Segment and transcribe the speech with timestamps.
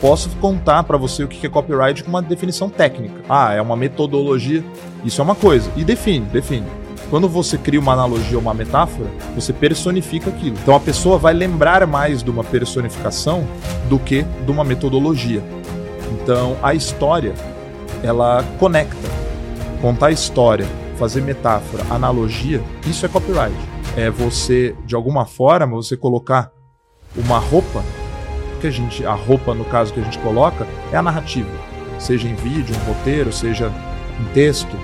[0.00, 3.20] Posso contar para você o que é copyright com uma definição técnica.
[3.28, 4.64] Ah, é uma metodologia.
[5.04, 5.68] Isso é uma coisa.
[5.74, 6.68] E define, define.
[7.10, 10.56] Quando você cria uma analogia ou uma metáfora, você personifica aquilo.
[10.62, 13.44] Então a pessoa vai lembrar mais de uma personificação
[13.88, 15.42] do que de uma metodologia.
[16.12, 17.34] Então a história,
[18.00, 19.08] ela conecta.
[19.82, 23.58] Contar história, fazer metáfora, analogia, isso é copyright.
[23.96, 26.52] É você, de alguma forma, você colocar
[27.16, 27.82] uma roupa
[28.58, 31.50] que a gente, a roupa no caso que a gente coloca é a narrativa,
[31.98, 33.72] seja em vídeo, em roteiro, seja
[34.20, 34.76] em texto,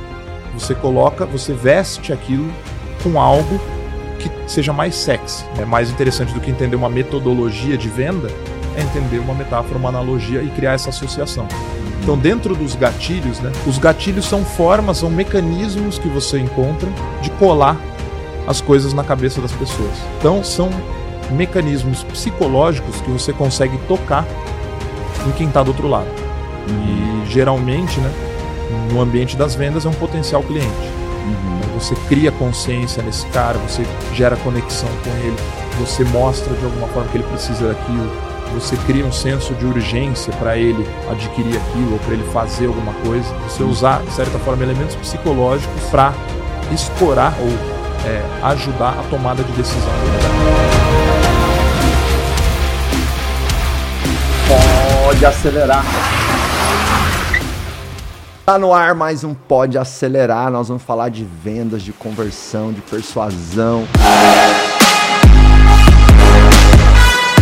[0.52, 2.51] você coloca, você veste aquilo
[3.02, 3.60] com algo
[4.18, 8.29] que seja mais sexy, é mais interessante do que entender uma metodologia de venda,
[8.77, 11.46] é entender uma metáfora, uma analogia e criar essa associação.
[12.02, 16.88] Então, dentro dos gatilhos, né, os gatilhos são formas, são mecanismos que você encontra
[17.23, 17.80] de colar
[18.46, 19.96] as coisas na cabeça das pessoas.
[20.18, 20.70] Então, são
[21.30, 24.27] mecanismos psicológicos que você consegue tocar
[25.27, 26.09] em quem está do outro lado.
[26.69, 28.10] E geralmente, né,
[28.92, 30.66] no ambiente das vendas é um potencial cliente.
[30.66, 31.59] Uhum.
[31.59, 35.37] Então, você cria consciência nesse cara, você gera conexão com ele,
[35.79, 38.10] você mostra de alguma forma que ele precisa daquilo,
[38.54, 42.93] você cria um senso de urgência para ele adquirir aquilo ou para ele fazer alguma
[43.04, 43.35] coisa.
[43.48, 46.15] Você usar, de certa forma, elementos psicológicos para
[46.73, 47.48] escorar ou
[48.09, 50.73] é, ajudar a tomada de decisão.
[54.46, 55.84] Pode acelerar.
[58.45, 60.51] Tá no ar mais um Pode Acelerar.
[60.51, 63.86] Nós vamos falar de vendas, de conversão, de persuasão.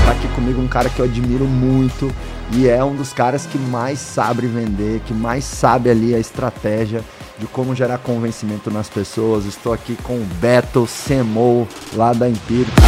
[0.04, 2.14] Tá aqui comigo um cara que eu admiro muito
[2.52, 7.02] e é um dos caras que mais sabe vender, que mais sabe ali a estratégia
[7.36, 9.44] de como gerar convencimento nas pessoas.
[9.44, 12.80] Estou aqui com o Beto Semou, lá da Empírico.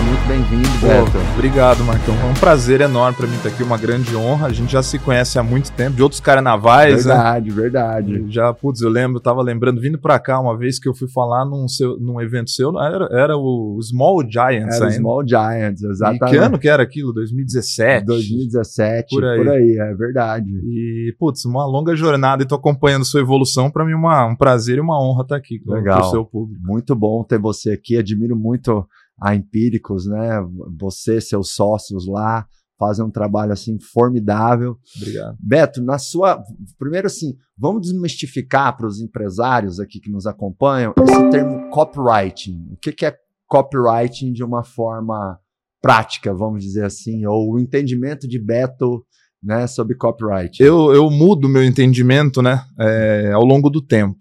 [0.00, 1.18] Seja muito bem-vindo, Beto.
[1.34, 2.14] Obrigado, Marcão.
[2.14, 4.46] É um prazer enorme para mim estar aqui, uma grande honra.
[4.46, 7.04] A gente já se conhece há muito tempo, de outros carnavais.
[7.04, 7.54] Verdade, né?
[7.54, 8.24] verdade.
[8.28, 11.44] Já, putz, eu lembro, tava lembrando, vindo para cá uma vez que eu fui falar
[11.44, 14.96] num, seu, num evento seu, era, era o Small Giants era ainda.
[14.96, 16.24] Small Giants, exatamente.
[16.24, 17.12] E que ano que era aquilo?
[17.12, 18.06] 2017?
[18.06, 20.50] 2017, por aí, por aí é verdade.
[20.64, 23.70] E, putz, uma longa jornada e tô acompanhando sua evolução.
[23.70, 26.00] Para mim, uma, um prazer e uma honra estar aqui com, Legal.
[26.00, 26.62] com o seu público.
[26.64, 28.86] Muito bom ter você aqui, admiro muito
[29.20, 30.40] a Empíricos, né?
[30.78, 32.46] Você, seus sócios lá,
[32.78, 34.78] fazem um trabalho assim formidável.
[34.96, 35.36] Obrigado.
[35.38, 36.42] Beto, na sua.
[36.78, 42.68] Primeiro, assim, vamos desmistificar para os empresários aqui que nos acompanham esse termo copywriting.
[42.72, 43.14] O que, que é
[43.46, 45.38] copywriting de uma forma
[45.82, 49.04] prática, vamos dizer assim, ou o entendimento de Beto
[49.42, 50.62] né, sobre copyright?
[50.62, 54.18] Eu, eu mudo meu entendimento né, é, ao longo do tempo.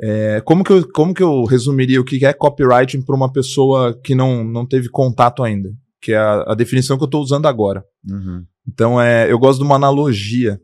[0.00, 3.98] É, como, que eu, como que eu resumiria o que é copywriting para uma pessoa
[4.02, 5.72] que não, não teve contato ainda?
[6.00, 7.84] Que é a, a definição que eu estou usando agora.
[8.08, 8.44] Uhum.
[8.68, 10.60] Então, é, eu gosto de uma analogia.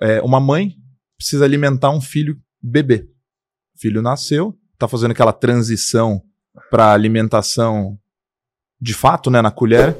[0.00, 0.74] É, uma mãe
[1.16, 3.08] precisa alimentar um filho bebê.
[3.76, 6.22] O filho nasceu, está fazendo aquela transição
[6.70, 7.98] para alimentação
[8.80, 9.96] de fato, né, na colher.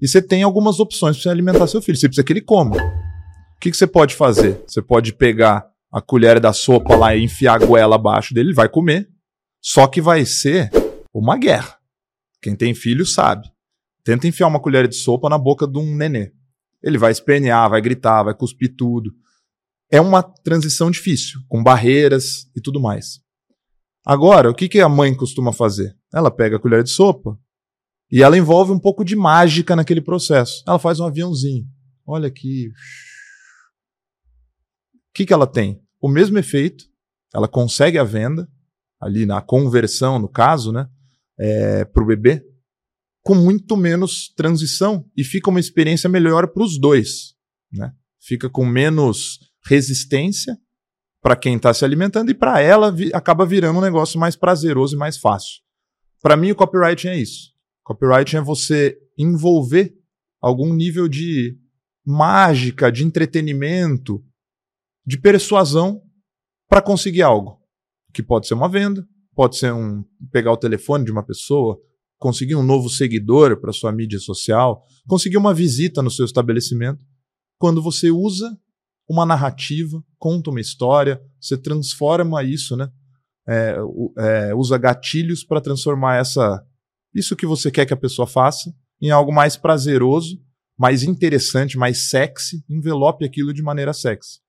[0.00, 1.98] E você tem algumas opções para alimentar seu filho.
[1.98, 2.76] Você precisa que ele coma.
[2.76, 4.62] O que, que você pode fazer?
[4.66, 8.54] Você pode pegar a colher da sopa lá e enfiar a goela abaixo dele, ele
[8.54, 9.08] vai comer.
[9.60, 10.70] Só que vai ser
[11.12, 11.78] uma guerra.
[12.40, 13.48] Quem tem filho sabe.
[14.04, 16.32] Tenta enfiar uma colher de sopa na boca de um nenê.
[16.82, 19.12] Ele vai espernear, vai gritar, vai cuspir tudo.
[19.90, 23.20] É uma transição difícil, com barreiras e tudo mais.
[24.04, 25.94] Agora, o que, que a mãe costuma fazer?
[26.14, 27.38] Ela pega a colher de sopa
[28.10, 30.62] e ela envolve um pouco de mágica naquele processo.
[30.66, 31.66] Ela faz um aviãozinho.
[32.06, 32.70] Olha aqui,
[35.18, 35.82] que, que ela tem?
[36.00, 36.84] O mesmo efeito,
[37.34, 38.48] ela consegue a venda,
[39.00, 40.88] ali na conversão, no caso, né,
[41.36, 42.44] é, para o bebê,
[43.22, 47.34] com muito menos transição e fica uma experiência melhor para os dois.
[47.72, 47.92] Né?
[48.20, 50.56] Fica com menos resistência
[51.20, 54.94] para quem está se alimentando e para ela vi acaba virando um negócio mais prazeroso
[54.94, 55.60] e mais fácil.
[56.22, 57.52] Para mim, o copywriting é isso.
[57.82, 59.94] Copywriting é você envolver
[60.40, 61.58] algum nível de
[62.06, 64.24] mágica, de entretenimento,
[65.08, 66.02] de persuasão
[66.68, 67.58] para conseguir algo.
[68.12, 71.80] Que pode ser uma venda, pode ser um pegar o telefone de uma pessoa,
[72.18, 77.02] conseguir um novo seguidor para sua mídia social, conseguir uma visita no seu estabelecimento.
[77.58, 78.54] Quando você usa
[79.08, 82.90] uma narrativa, conta uma história, você transforma isso, né?
[83.48, 83.76] É,
[84.18, 86.62] é, usa gatilhos para transformar essa
[87.14, 88.70] isso que você quer que a pessoa faça
[89.00, 90.38] em algo mais prazeroso,
[90.78, 94.40] mais interessante, mais sexy, envelope aquilo de maneira sexy.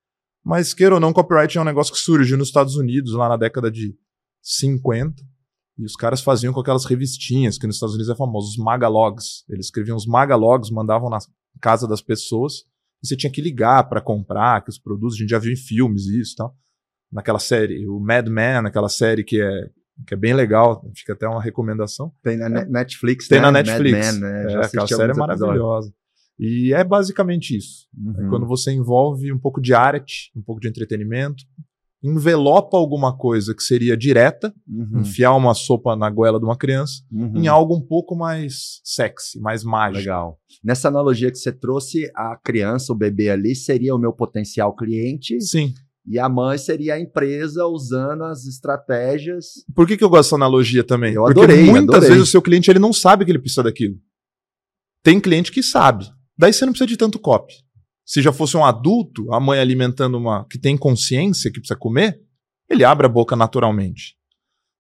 [0.50, 3.38] Mas, queira ou não, copyright é um negócio que surgiu nos Estados Unidos lá na
[3.38, 3.96] década de
[4.42, 5.22] 50.
[5.78, 9.46] E os caras faziam com aquelas revistinhas, que nos Estados Unidos é famoso, os magalogs.
[9.48, 11.20] Eles escreviam os magalogs, mandavam na
[11.62, 12.64] casa das pessoas,
[13.04, 15.56] e você tinha que ligar para comprar, que os produtos, a gente já viu em
[15.56, 16.58] filmes isso e tal.
[17.12, 19.70] Naquela série, o Mad Men, aquela série que é,
[20.08, 22.12] que é bem legal, fica até uma recomendação.
[22.24, 23.44] Tem na é, Netflix, Tem né?
[23.44, 23.98] na Netflix.
[23.98, 24.54] Mad Men, né?
[24.54, 25.94] É, aquela série é maravilhosa.
[26.40, 27.88] E é basicamente isso.
[27.98, 28.26] Uhum.
[28.26, 31.44] É quando você envolve um pouco de arte, um pouco de entretenimento,
[32.02, 35.02] envelopa alguma coisa que seria direta, uhum.
[35.02, 37.34] enfiar uma sopa na goela de uma criança, uhum.
[37.36, 40.00] em algo um pouco mais sexy, mais mágico.
[40.00, 40.40] Legal.
[40.64, 45.42] Nessa analogia que você trouxe, a criança, o bebê ali, seria o meu potencial cliente.
[45.42, 45.74] Sim.
[46.08, 49.46] E a mãe seria a empresa usando as estratégias.
[49.76, 51.14] Por que, que eu gosto dessa analogia também?
[51.14, 51.58] Eu adorei.
[51.58, 52.10] Porque muitas adorei.
[52.10, 53.96] vezes o seu cliente ele não sabe que ele precisa daquilo.
[55.04, 56.10] Tem cliente que sabe.
[56.40, 57.54] Daí você não precisa de tanto copy.
[58.06, 62.18] Se já fosse um adulto, a mãe alimentando uma que tem consciência que precisa comer,
[62.70, 64.16] ele abre a boca naturalmente.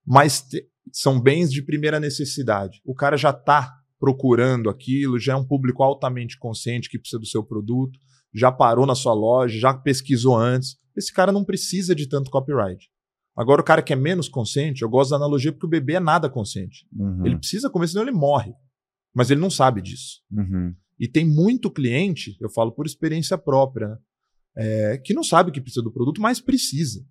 [0.08, 2.80] Mas te, são bens de primeira necessidade.
[2.86, 7.28] O cara já está procurando aquilo, já é um público altamente consciente que precisa do
[7.28, 8.00] seu produto,
[8.34, 10.78] já parou na sua loja, já pesquisou antes.
[10.96, 12.90] Esse cara não precisa de tanto copyright.
[13.36, 16.00] Agora, o cara que é menos consciente, eu gosto da analogia porque o bebê é
[16.00, 16.88] nada consciente.
[16.94, 17.26] Uhum.
[17.26, 18.54] Ele precisa comer, senão ele morre.
[19.14, 20.22] Mas ele não sabe disso.
[20.32, 20.74] Uhum.
[21.00, 23.98] E tem muito cliente, eu falo por experiência própria, né,
[24.58, 27.06] é, que não sabe que precisa do produto, mas precisa.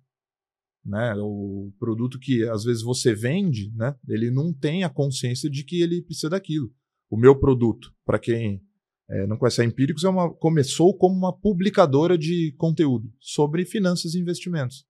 [0.85, 1.15] Né?
[1.17, 5.81] O produto que às vezes você vende, né, ele não tem a consciência de que
[5.81, 6.71] ele precisa daquilo.
[7.09, 8.61] O meu produto, para quem
[9.09, 14.13] é, não conhece a Empíricos, é uma, começou como uma publicadora de conteúdo sobre finanças
[14.13, 14.85] e investimentos.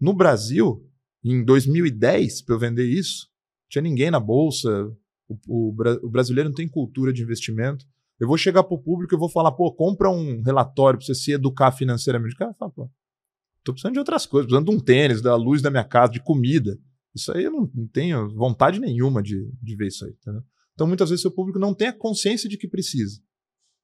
[0.00, 0.82] No Brasil,
[1.22, 3.28] em 2010, para eu vender isso,
[3.68, 4.70] tinha ninguém na bolsa,
[5.28, 7.84] o, o, o brasileiro não tem cultura de investimento.
[8.20, 11.14] Eu vou chegar para o público e vou falar, pô, compra um relatório para você
[11.14, 12.34] se educar financeiramente.
[12.34, 12.90] O cara fala, pô,
[13.64, 16.22] tô precisando de outras coisas, precisando de um tênis, da luz da minha casa, de
[16.22, 16.78] comida.
[17.14, 20.12] Isso aí eu não, não tenho vontade nenhuma de, de ver isso aí.
[20.12, 20.42] Entendeu?
[20.74, 23.20] Então, muitas vezes, o público não tem a consciência de que precisa.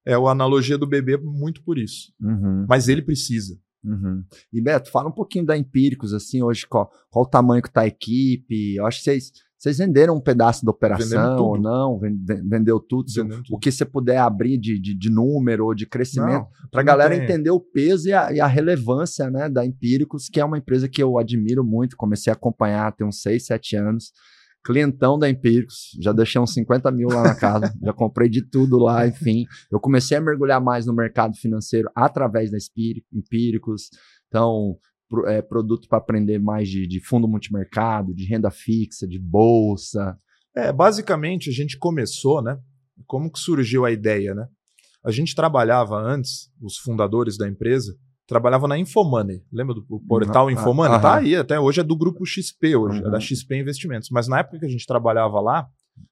[0.05, 2.12] É a analogia do bebê muito por isso.
[2.21, 2.67] Uhum.
[2.69, 3.59] Mas ele precisa.
[3.83, 4.25] Uhum.
[4.53, 7.83] E Beto, fala um pouquinho da Empíricos, assim, hoje, qual, qual o tamanho que está
[7.83, 8.75] a equipe?
[8.75, 11.99] Eu acho que vocês vocês venderam um pedaço da operação ou não?
[11.99, 13.06] Vendeu tudo?
[13.50, 17.14] O que você puder abrir de, de, de número ou de crescimento, para a galera
[17.14, 17.25] tem.
[17.25, 20.88] entender o peso e a, e a, relevância né, da Empíricos, que é uma empresa
[20.88, 24.12] que eu admiro muito, comecei a acompanhar tem uns 6, 7 anos.
[24.62, 28.79] Clientão da Empíricos, já deixei uns 50 mil lá na casa, já comprei de tudo
[28.79, 29.47] lá, enfim.
[29.70, 32.59] Eu comecei a mergulhar mais no mercado financeiro através da
[33.12, 33.88] Empíricos.
[34.29, 34.76] Então,
[35.26, 40.19] é, produto para aprender mais de, de fundo multimercado, de renda fixa, de bolsa?
[40.55, 42.58] É, basicamente a gente começou, né?
[43.06, 44.47] Como que surgiu a ideia, né?
[45.05, 47.94] A gente trabalhava antes, os fundadores da empresa,
[48.26, 49.43] trabalhavam na Infomoney.
[49.53, 51.00] Lembra do portal Infomoney?
[51.00, 53.06] tá aí, até hoje é do grupo XP hoje, uhum.
[53.06, 54.09] é da XP Investimentos.
[54.11, 55.69] Mas na época que a gente trabalhava lá,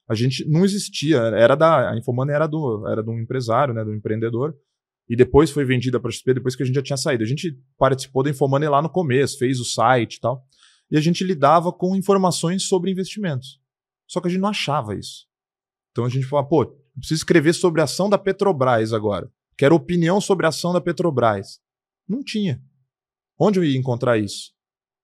[0.08, 3.84] a gente não existia, era da a Infomoney era do era de um empresário, né,
[3.84, 4.54] do um empreendedor
[5.08, 7.22] e depois foi vendida para a XP depois que a gente já tinha saído.
[7.22, 10.46] A gente participou da Infomoney lá no começo, fez o site e tal.
[10.90, 13.60] E a gente lidava com informações sobre investimentos.
[14.06, 15.26] Só que a gente não achava isso.
[15.90, 16.66] Então a gente falava, pô,
[16.96, 19.30] preciso escrever sobre a ação da Petrobras agora.
[19.56, 21.60] Quero opinião sobre a ação da Petrobras.
[22.08, 22.62] Não tinha.
[23.38, 24.52] Onde eu ia encontrar isso?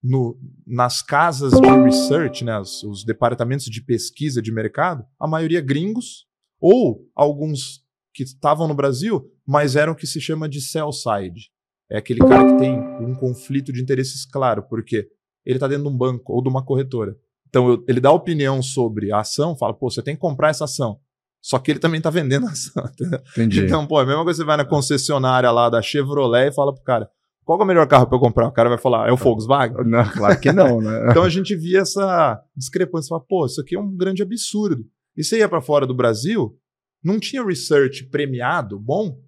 [0.03, 5.61] No, nas casas de research, né, os, os departamentos de pesquisa de mercado, a maioria
[5.61, 6.25] gringos,
[6.59, 11.51] ou alguns que estavam no Brasil, mas eram o que se chama de sell side.
[11.89, 15.09] É aquele cara que tem um conflito de interesses claro, porque
[15.45, 17.17] ele está dentro de um banco ou de uma corretora.
[17.49, 20.63] Então eu, ele dá opinião sobre a ação, fala, pô, você tem que comprar essa
[20.63, 21.01] ação.
[21.41, 22.81] Só que ele também está vendendo a ação.
[23.35, 23.65] Entendi.
[23.65, 26.55] Então, pô, é a mesma coisa que você vai na concessionária lá da Chevrolet e
[26.55, 27.09] fala pro cara,
[27.43, 28.47] qual é o melhor carro para eu comprar?
[28.47, 29.83] O cara vai falar, é o Volkswagen?
[29.85, 31.07] Não, claro que não, né?
[31.11, 34.85] então a gente via essa discrepância, fala, pô, isso aqui é um grande absurdo.
[35.17, 36.57] E você ia para fora do Brasil,
[37.03, 39.19] não tinha research premiado bom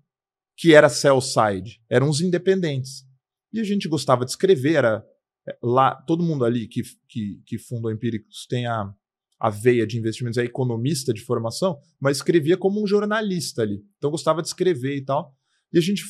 [0.55, 3.03] que era sell side, eram os independentes.
[3.51, 5.05] E a gente gostava de escrever, era
[5.47, 8.91] é, lá, todo mundo ali que, que, que fundou Empíricos tem a,
[9.39, 13.83] a veia de investimentos, é economista de formação, mas escrevia como um jornalista ali.
[13.97, 15.35] Então gostava de escrever e tal.
[15.71, 16.03] E a gente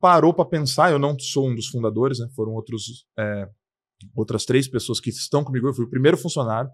[0.00, 3.48] parou para pensar, eu não sou um dos fundadores, né, foram outros, é,
[4.14, 6.70] outras três pessoas que estão comigo, eu fui o primeiro funcionário,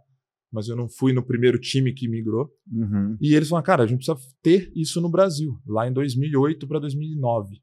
[0.55, 2.49] mas eu não fui no primeiro time que migrou.
[2.71, 3.19] Uhum.
[3.21, 6.79] E eles falaram, cara, a gente precisa ter isso no Brasil, lá em 2008 para
[6.79, 7.61] 2009.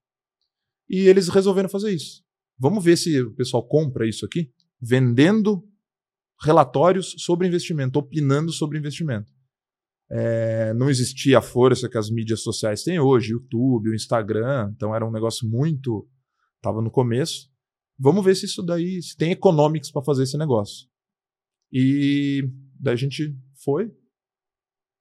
[0.89, 2.21] E eles resolveram fazer isso.
[2.59, 5.63] Vamos ver se o pessoal compra isso aqui, vendendo
[6.43, 9.31] relatórios sobre investimento, opinando sobre investimento.
[10.11, 14.93] É, não existia a força que as mídias sociais têm hoje, YouTube, o Instagram, então
[14.93, 16.05] era um negócio muito.
[16.57, 17.49] Estava no começo.
[17.97, 20.91] Vamos ver se isso daí, se tem economics para fazer esse negócio.
[21.71, 22.43] E
[22.81, 23.91] Daí a gente foi,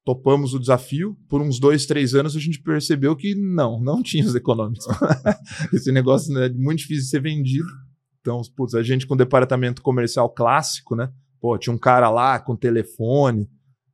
[0.05, 1.17] topamos o desafio.
[1.29, 4.85] Por uns dois, três anos, a gente percebeu que não, não tinha os econômicos.
[5.73, 7.69] Esse negócio né, é muito difícil de ser vendido.
[8.21, 11.11] Então, putz, a gente com departamento comercial clássico, né?
[11.41, 13.49] Pô, tinha um cara lá com telefone,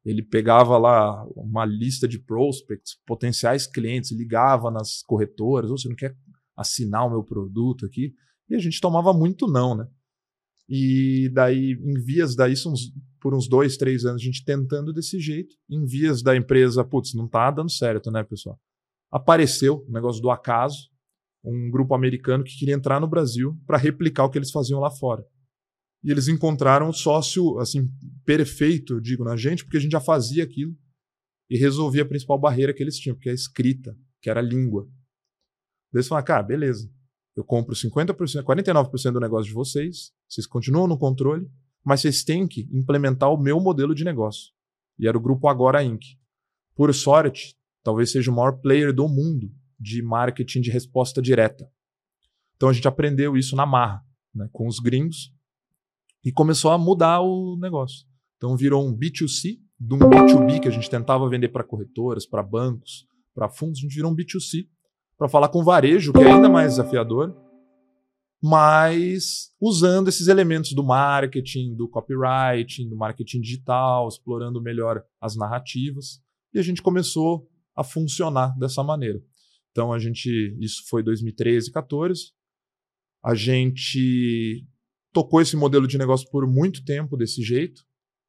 [0.05, 5.95] ele pegava lá uma lista de prospects, potenciais clientes, ligava nas corretoras, ou você não
[5.95, 6.17] quer
[6.57, 8.13] assinar o meu produto aqui?
[8.49, 9.87] E a gente tomava muito não, né?
[10.69, 12.93] E daí, em vias daí, uns,
[13.27, 15.57] por uns dois, três anos, a gente tentando desse jeito.
[15.69, 18.57] Em vias da empresa, putz, não tá dando certo, né, pessoal?
[19.11, 20.89] Apareceu o negócio do acaso,
[21.45, 24.93] um grupo americano que queria entrar no Brasil para replicar o que eles faziam lá
[24.93, 25.27] fora.
[26.05, 27.89] E eles encontraram um sócio, assim,
[28.25, 30.73] perfeito, eu digo, na gente, porque a gente já fazia aquilo
[31.51, 34.43] e resolvia a principal barreira que eles tinham, que é a escrita, que era a
[34.43, 34.89] língua.
[35.93, 36.89] Eles falaram, cara, beleza,
[37.35, 41.51] eu compro 50%, 49% do negócio de vocês, vocês continuam no controle,
[41.87, 44.53] mas vocês têm que implementar o meu modelo de negócio.
[44.99, 46.03] E era o grupo Agora Inc.
[46.75, 51.71] Por sorte, talvez seja o maior player do mundo de marketing de resposta direta.
[52.57, 55.33] Então a gente aprendeu isso na marra, né, com os gringos,
[56.25, 58.05] e começou a mudar o negócio.
[58.37, 62.43] Então virou um B2C, de um B2B que a gente tentava vender para corretoras, para
[62.43, 64.67] bancos, para fundos, a gente virou um B2C
[65.17, 67.33] para falar com varejo, que é ainda mais desafiador,
[68.47, 76.23] mas usando esses elementos do marketing, do copywriting, do marketing digital, explorando melhor as narrativas,
[76.55, 79.21] e a gente começou a funcionar dessa maneira.
[79.73, 82.33] Então a gente, isso foi 2013, 14.
[83.25, 84.65] A gente
[85.13, 87.83] tocou esse modelo de negócio por muito tempo desse jeito,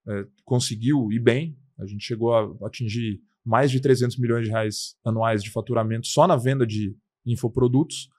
[0.08, 1.56] é, conseguiu ir bem.
[1.78, 6.26] A gente chegou a atingir mais de 300 milhões de reais anuais de faturamento só
[6.26, 8.10] na venda de infoprodutos.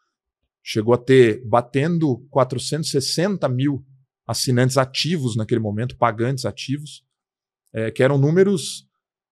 [0.70, 3.82] Chegou a ter, batendo 460 mil
[4.26, 7.02] assinantes ativos naquele momento, pagantes ativos,
[7.72, 8.86] é, que eram números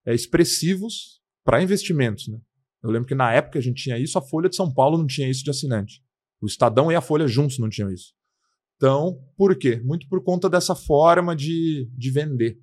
[0.07, 2.29] é, expressivos para investimentos.
[2.29, 2.41] Né?
[2.83, 5.07] Eu lembro que na época a gente tinha isso, a Folha de São Paulo não
[5.07, 6.03] tinha isso de assinante.
[6.41, 8.15] O Estadão e a Folha juntos não tinham isso.
[8.77, 9.77] Então, por quê?
[9.85, 12.59] Muito por conta dessa forma de, de vender.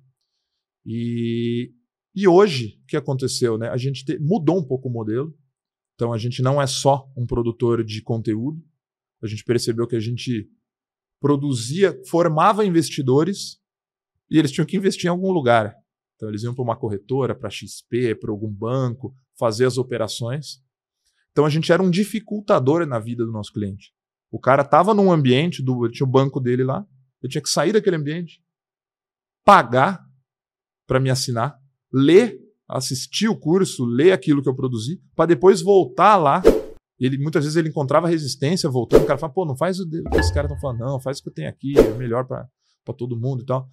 [0.84, 1.72] E
[2.14, 3.58] e hoje, o que aconteceu?
[3.58, 3.68] Né?
[3.68, 5.36] A gente te, mudou um pouco o modelo.
[5.94, 8.62] Então, a gente não é só um produtor de conteúdo.
[9.22, 10.48] A gente percebeu que a gente
[11.20, 13.58] produzia, formava investidores
[14.30, 15.74] e eles tinham que investir em algum lugar.
[16.16, 20.62] Então, eles iam para uma corretora, para XP, para algum banco, fazer as operações.
[21.32, 23.92] Então, a gente era um dificultador na vida do nosso cliente.
[24.30, 26.86] O cara estava num ambiente, do, tinha o banco dele lá,
[27.22, 28.42] eu tinha que sair daquele ambiente,
[29.44, 30.04] pagar
[30.86, 31.58] para me assinar,
[31.92, 36.42] ler, assistir o curso, ler aquilo que eu produzi, para depois voltar lá.
[36.98, 40.02] Ele muitas vezes ele encontrava resistência voltando, o cara fala, pô, não faz o que
[40.18, 42.48] esse cara tá falando, não, faz o que eu tenho aqui, é melhor para
[42.96, 43.68] todo mundo e tal.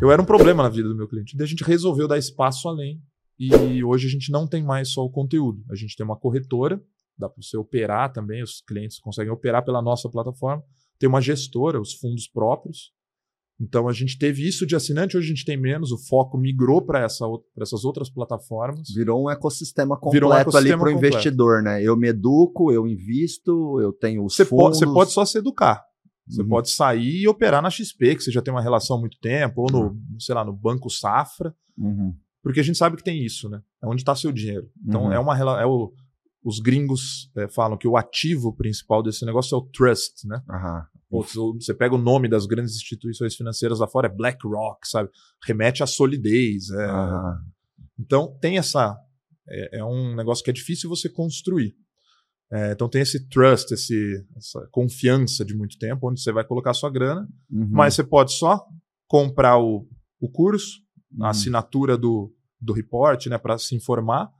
[0.00, 1.36] Eu era um problema na vida do meu cliente.
[1.36, 3.00] Daí a gente resolveu dar espaço além.
[3.38, 5.64] E hoje a gente não tem mais só o conteúdo.
[5.70, 6.82] A gente tem uma corretora,
[7.16, 10.62] dá para você operar também, os clientes conseguem operar pela nossa plataforma.
[10.98, 12.92] Tem uma gestora, os fundos próprios.
[13.60, 16.82] Então a gente teve isso de assinante, hoje a gente tem menos, o foco migrou
[16.82, 17.24] para essa,
[17.60, 18.88] essas outras plataformas.
[18.94, 21.82] Virou um ecossistema completo um ecossistema ali para o investidor, né?
[21.82, 24.64] Eu me educo, eu invisto, eu tenho os você fundos.
[24.64, 25.82] Pode, você pode só se educar.
[26.26, 26.48] Você uhum.
[26.48, 29.62] pode sair e operar na XP, que você já tem uma relação há muito tempo,
[29.62, 30.16] ou no, uhum.
[30.18, 31.54] sei lá, no Banco Safra.
[31.76, 32.14] Uhum.
[32.42, 33.60] Porque a gente sabe que tem isso, né?
[33.82, 34.68] É onde está seu dinheiro.
[34.84, 35.12] Então uhum.
[35.12, 35.92] é uma é o,
[36.44, 40.42] os gringos é, falam que o ativo principal desse negócio é o trust, né?
[41.20, 45.10] Você pega o nome das grandes instituições financeiras lá fora, é BlackRock, sabe?
[45.44, 46.70] Remete à solidez.
[46.70, 46.88] É...
[47.98, 48.96] Então tem essa.
[49.48, 51.76] É, é, um negócio que é difícil você construir.
[52.50, 56.70] É, então tem esse trust, esse, essa confiança de muito tempo, onde você vai colocar
[56.70, 57.68] a sua grana, uhum.
[57.70, 58.62] mas você pode só
[59.08, 59.88] comprar o,
[60.20, 60.80] o curso,
[61.18, 61.26] a uhum.
[61.26, 64.30] assinatura do, do report, né, para se informar,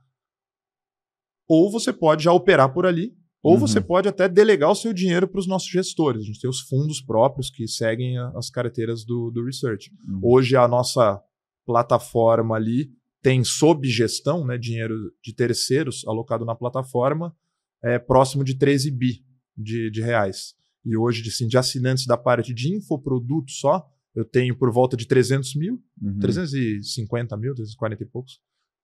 [1.47, 3.59] ou você pode já operar por ali, ou uhum.
[3.59, 6.21] você pode até delegar o seu dinheiro para os nossos gestores.
[6.21, 9.91] A gente tem os fundos próprios que seguem as carteiras do, do research.
[10.07, 10.21] Uhum.
[10.23, 11.21] Hoje a nossa
[11.65, 12.89] plataforma ali
[13.21, 17.35] tem sob gestão, né, dinheiro de terceiros alocado na plataforma,
[17.83, 19.25] é próximo de 13 bi
[19.57, 20.55] de, de reais.
[20.85, 23.85] E hoje, assim, de assinantes da parte de infoproduto só,
[24.15, 26.19] eu tenho por volta de 300 mil, uhum.
[26.19, 28.39] 350 mil, 340 e poucos.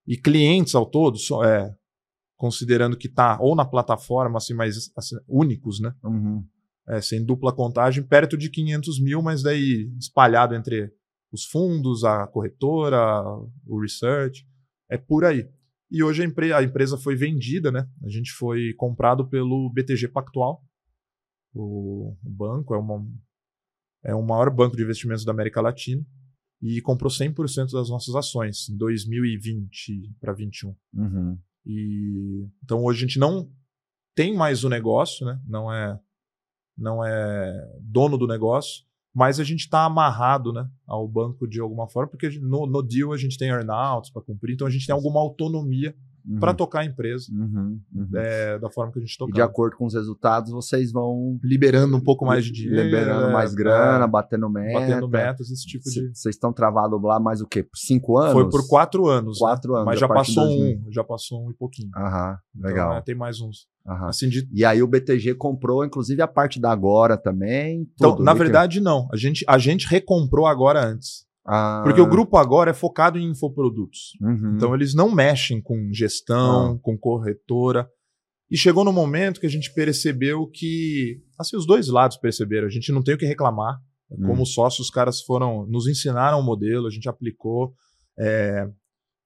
[0.07, 1.73] E clientes ao todo, só, é,
[2.39, 5.93] considerando que está ou na plataforma, assim, mais assim, únicos, né?
[6.01, 6.41] Uhum.
[6.87, 10.89] É, sem dupla contagem, perto de 500 mil, mas daí espalhado entre
[11.31, 13.21] os fundos, a corretora,
[13.67, 14.47] o research,
[14.89, 15.47] é por aí.
[15.91, 17.85] E hoje a, empre a empresa foi vendida, né?
[18.03, 20.63] A gente foi comprado pelo BTG Pactual,
[21.53, 23.05] o, o banco, é, uma,
[24.05, 26.03] é o maior banco de investimentos da América Latina.
[26.61, 30.73] e comprou 100% das nossas ações em 2020 para 21.
[30.93, 31.37] Uhum.
[31.65, 33.51] E então hoje a gente não
[34.15, 35.39] tem mais o negócio, né?
[35.47, 35.99] Não é
[36.77, 41.89] não é dono do negócio, mas a gente está amarrado, né, ao banco de alguma
[41.89, 44.93] forma, porque no, no deal a gente tem earnouts para cumprir, então a gente tem
[44.93, 45.93] alguma autonomia
[46.27, 46.39] Uhum.
[46.39, 47.79] para tocar a empresa Uhum.
[47.95, 48.07] Uhum.
[48.15, 49.33] é, da forma que a gente tocar.
[49.33, 53.31] de acordo com os resultados, vocês vão Liberando um pouco mais de dinheiro, liberando é,
[53.33, 54.79] mais grana, é, batendo meta.
[54.79, 56.09] batendo metas, esse tipo de.
[56.13, 57.63] Vocês estão travados lá mais o quê?
[57.63, 58.33] Por cinco anos?
[58.33, 59.39] Foi por quatro anos.
[59.39, 59.45] né?
[59.47, 59.85] Quatro anos.
[59.85, 60.77] Mas já passou 2000.
[60.87, 61.89] um, já passou um e pouquinho.
[61.95, 62.93] Aham, Então, legal.
[62.93, 63.67] é, tem mais uns.
[64.07, 64.47] Assim, de...
[64.53, 67.87] E aí o BTG comprou, inclusive, a parte da Agora também.
[67.95, 69.07] Então, tudo, na né, que- verdade, não.
[69.11, 71.25] A gente, a gente recomprou agora antes.
[71.45, 74.11] Ah, Porque o grupo agora é focado em infoprodutos.
[74.21, 74.53] uhum.
[74.55, 76.79] Então eles não mexem com gestão, Ah.
[76.81, 77.89] com corretora.
[78.51, 82.71] E chegou no momento que a gente percebeu que, assim, os dois lados perceberam, a
[82.71, 83.77] gente não tem o que reclamar.
[84.11, 84.25] Hum.
[84.25, 87.73] Como sócios, os caras foram, nos ensinaram o modelo, a gente aplicou,
[88.19, 88.67] é,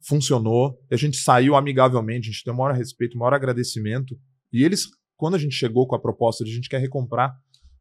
[0.06, 4.18] funcionou, a gente saiu amigavelmente, a gente tem o maior respeito, o maior agradecimento.
[4.52, 7.34] E eles, quando a gente chegou com a proposta de a gente quer recomprar,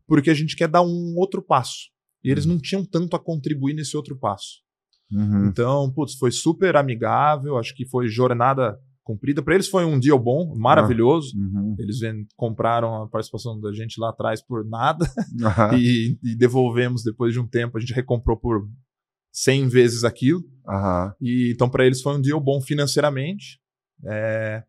[0.07, 1.91] porque a gente quer dar um outro passo.
[2.25, 2.50] E eles Hum.
[2.50, 4.61] não tinham tanto a contribuir nesse outro passo.
[5.11, 5.47] Uhum.
[5.49, 9.43] Então, putz, foi super amigável, acho que foi jornada cumprida.
[9.43, 11.37] Para eles foi um deal bom, maravilhoso.
[11.37, 11.75] Uhum.
[11.79, 11.99] Eles
[12.37, 15.05] compraram a participação da gente lá atrás por nada
[15.43, 15.75] Aham.
[15.76, 17.76] e, e devolvemos depois de um tempo.
[17.76, 18.67] A gente recomprou por
[19.33, 20.43] 100 vezes aquilo.
[21.21, 23.61] E então para eles foi um deal bom financeiramente.
[24.05, 24.62] É,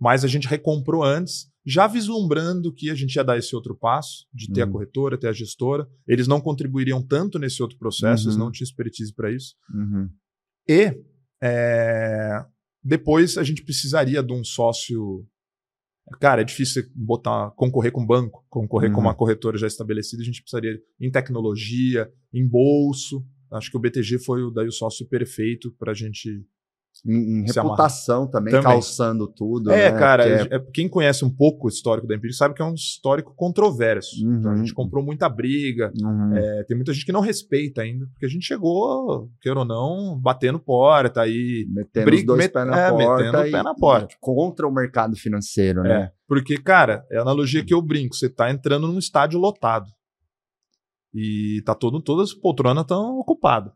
[0.00, 4.26] mas a gente recomprou antes, já vislumbrando que a gente ia dar esse outro passo
[4.34, 4.68] de ter Uhum.
[4.68, 5.88] a corretora, ter a gestora.
[6.08, 8.44] Eles não contribuiriam tanto nesse outro processo, eles Uhum.
[8.46, 9.54] não tinham expertise para isso.
[9.72, 10.08] Uhum.
[10.68, 11.00] E
[11.42, 12.44] é,
[12.82, 15.26] depois a gente precisaria de um sócio.
[16.20, 19.04] Cara, é difícil você botar, concorrer com banco, concorrer com Uhum.
[19.06, 20.20] uma corretora já estabelecida.
[20.22, 23.24] A gente precisaria em tecnologia, em bolso.
[23.52, 26.44] Acho que o BTG foi o, daí o sócio perfeito para a gente.
[27.04, 28.64] Em, reputação também, Também.
[28.64, 29.72] calçando tudo.
[29.72, 29.98] É, né?
[29.98, 32.74] cara, é- é- quem conhece um pouco o histórico da Empírica sabe que é um
[32.74, 34.24] histórico controverso.
[34.24, 34.38] Uhum.
[34.38, 36.36] Então a gente comprou muita briga, Uhum.
[36.36, 40.16] é, tem muita gente que não respeita ainda, porque a gente chegou, queira ou não,
[40.20, 41.66] batendo porta aí.
[41.70, 43.16] Metendo briga- dois met- pés na é, porta.
[43.24, 44.14] metendo o e- pé na porta.
[44.20, 46.02] Contra o mercado financeiro, né?
[46.02, 48.14] É, porque, cara, é a analogia que eu brinco.
[48.14, 49.90] Você tá entrando num estádio lotado.
[51.14, 53.72] E tá todo, todas as poltronas estão ocupadas.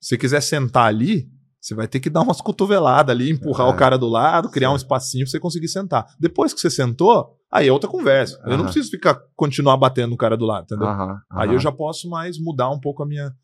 [0.00, 1.28] Se você quiser sentar ali,
[1.60, 3.70] você vai ter que dar umas cotoveladas ali, empurrar É.
[3.70, 4.84] o cara do lado, criar um Sim.
[4.84, 6.06] espacinho pra você conseguir sentar.
[6.18, 8.40] Depois que você sentou, aí é outra conversa.
[8.46, 10.86] Eu não preciso ficar continuar batendo no cara do lado, entendeu?
[11.30, 13.34] Aí eu já posso mais mudar um pouco a minha,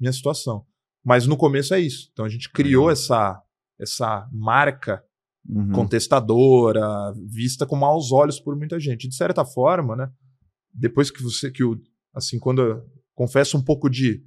[0.00, 0.64] minha situação.
[1.04, 2.08] Mas no começo é isso.
[2.12, 2.92] Então a gente criou Legal.
[2.92, 3.42] essa,
[3.80, 5.02] essa marca
[5.48, 5.70] Uhum.
[5.72, 9.08] contestadora, vista com maus olhos por muita gente.
[9.08, 10.10] De certa forma, né?
[10.74, 11.80] Depois que você que o
[12.14, 12.82] assim quando eu
[13.14, 14.22] confesso um pouco de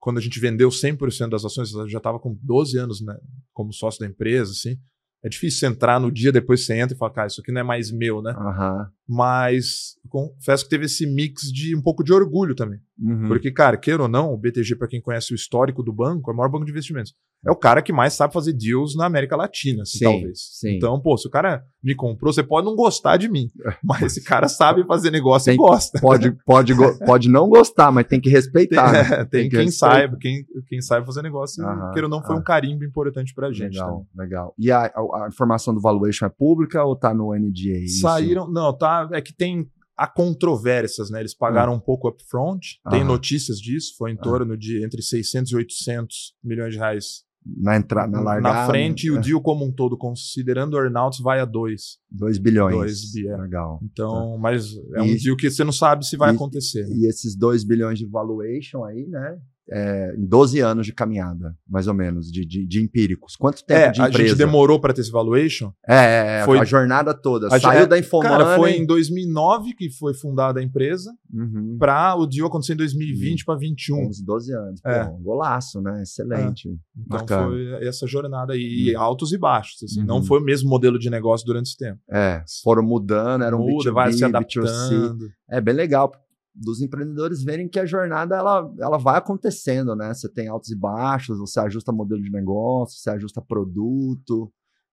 [0.00, 3.16] quando a gente vendeu 100% das ações, eu já estava com 12 anos, né,
[3.52, 4.78] como sócio da empresa, assim.
[5.24, 7.60] É difícil você entrar no dia depois você entra e fala, cara, isso aqui não
[7.60, 8.32] é mais meu, né?
[8.36, 8.90] Aham.
[9.08, 12.78] Mas confesso que teve esse mix de um pouco de orgulho também.
[12.98, 13.28] Uhum.
[13.28, 16.34] Porque, cara, queira ou não, o BTG, para quem conhece o histórico do banco, é
[16.34, 17.14] o maior banco de investimentos.
[17.46, 20.38] É o cara que mais sabe fazer deals na América Latina, assim, Sim, talvez.
[20.58, 20.76] sim.
[20.76, 23.48] Então, pô, se o cara me comprou, você pode não gostar de mim,
[23.84, 26.00] mas esse cara sabe fazer negócio Tem- e gosta.
[26.00, 26.72] Pode, pode,
[27.04, 28.90] pode não gostar, mas tem que respeitar.
[28.90, 29.04] né?
[29.26, 29.94] Tem, tem que quem respeitar.
[29.94, 33.52] saiba, quem, quem sabe fazer negócio, Aham, queira ou não, foi um carimbo importante pra
[33.52, 33.74] gente.
[33.74, 34.26] Legal, também.
[34.26, 34.54] legal.
[34.58, 37.84] E a, a- a informação do valuation é pública ou tá no NDA?
[37.84, 38.00] isso?
[38.00, 41.20] Saíram, não, tá, é que tem há controvérsias, né?
[41.20, 43.08] Eles pagaram um pouco upfront, tem Aham.
[43.08, 47.24] notícias disso, foi em torno de entre 600 e 800 milhões de reais
[47.58, 48.54] Na entrada, na largada.
[48.56, 51.98] na frente e o é, deal como um todo, considerando earnouts, vai a 2.
[52.10, 52.74] 2 bilhões.
[52.76, 53.36] dois bi, é.
[53.38, 53.80] Legal.
[53.82, 56.86] Então, mas é um E- deal que você não sabe se vai e- acontecer.
[56.86, 56.94] né?
[56.96, 59.38] E esses 2 bilhões de valuation aí, né?
[59.68, 63.34] É, em 12 anos de caminhada, mais ou menos, de, de, de empíricos.
[63.34, 64.28] Quanto tempo É, de a empresa?
[64.28, 65.72] gente demorou para ter esse valuation.
[65.88, 67.48] É, é, é, Foi- a jornada toda.
[67.48, 68.30] A Saiu gente- da Infomoney.
[68.30, 71.76] Cara, foi em 2009 que foi fundada a empresa, Uhum.
[71.78, 74.06] para o deal acontecer em 2020 para 21.
[74.06, 74.80] 11, 12 anos.
[74.80, 75.04] Pô, É.
[75.04, 76.00] um golaço, né?
[76.02, 76.68] Excelente.
[76.96, 77.48] Então bacana.
[77.48, 79.82] foi essa jornada aí, e altos e baixos.
[79.82, 80.04] assim.
[80.04, 80.22] Não Uhum.
[80.22, 81.98] foi o mesmo modelo de negócio durante esse tempo.
[82.10, 84.24] É, foram mudando, era um Muda, B2B, vai se B2C.
[84.28, 85.28] adaptando.
[85.50, 86.12] É bem legal
[86.58, 90.12] dos empreendedores verem que a jornada ela, ela vai acontecendo, né?
[90.14, 94.50] Você tem altos e baixos, você ajusta modelo de negócio, você ajusta produto,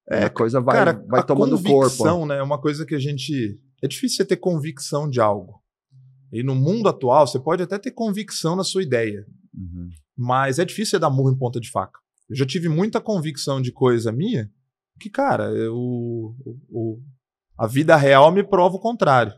[0.10, 1.70] é, a coisa vai, Cara, vai a tomando corpo.
[1.70, 3.58] convicção, né, é uma coisa que a gente...
[3.82, 5.62] É difícil você ter convicção de algo.
[6.32, 9.26] E no mundo atual, você pode até ter convicção na sua ideia.
[9.54, 9.90] Uhum.
[10.18, 12.00] Mas é difícil você dar murro em ponta de faca.
[12.30, 14.50] Eu já tive muita convicção de coisa minha
[15.00, 16.36] que, cara, eu, o,
[16.70, 17.02] o-
[17.58, 19.34] a vida real me prova o contrário.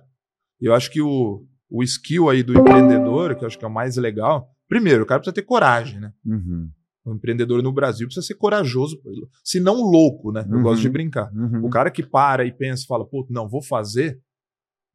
[0.61, 3.71] Eu acho que o, o skill aí do empreendedor, que eu acho que é o
[3.73, 6.12] mais legal, Primeiro, o cara precisa ter coragem, né?
[6.25, 6.67] Uhum.
[7.06, 8.99] O empreendedor no Brasil precisa ser corajoso,
[9.43, 10.43] se não louco, né?
[10.49, 10.63] Eu Uhum.
[10.63, 11.32] gosto de brincar.
[11.36, 11.63] Uhum.
[11.63, 14.19] O cara que para e pensa e fala, pô, não, vou fazer.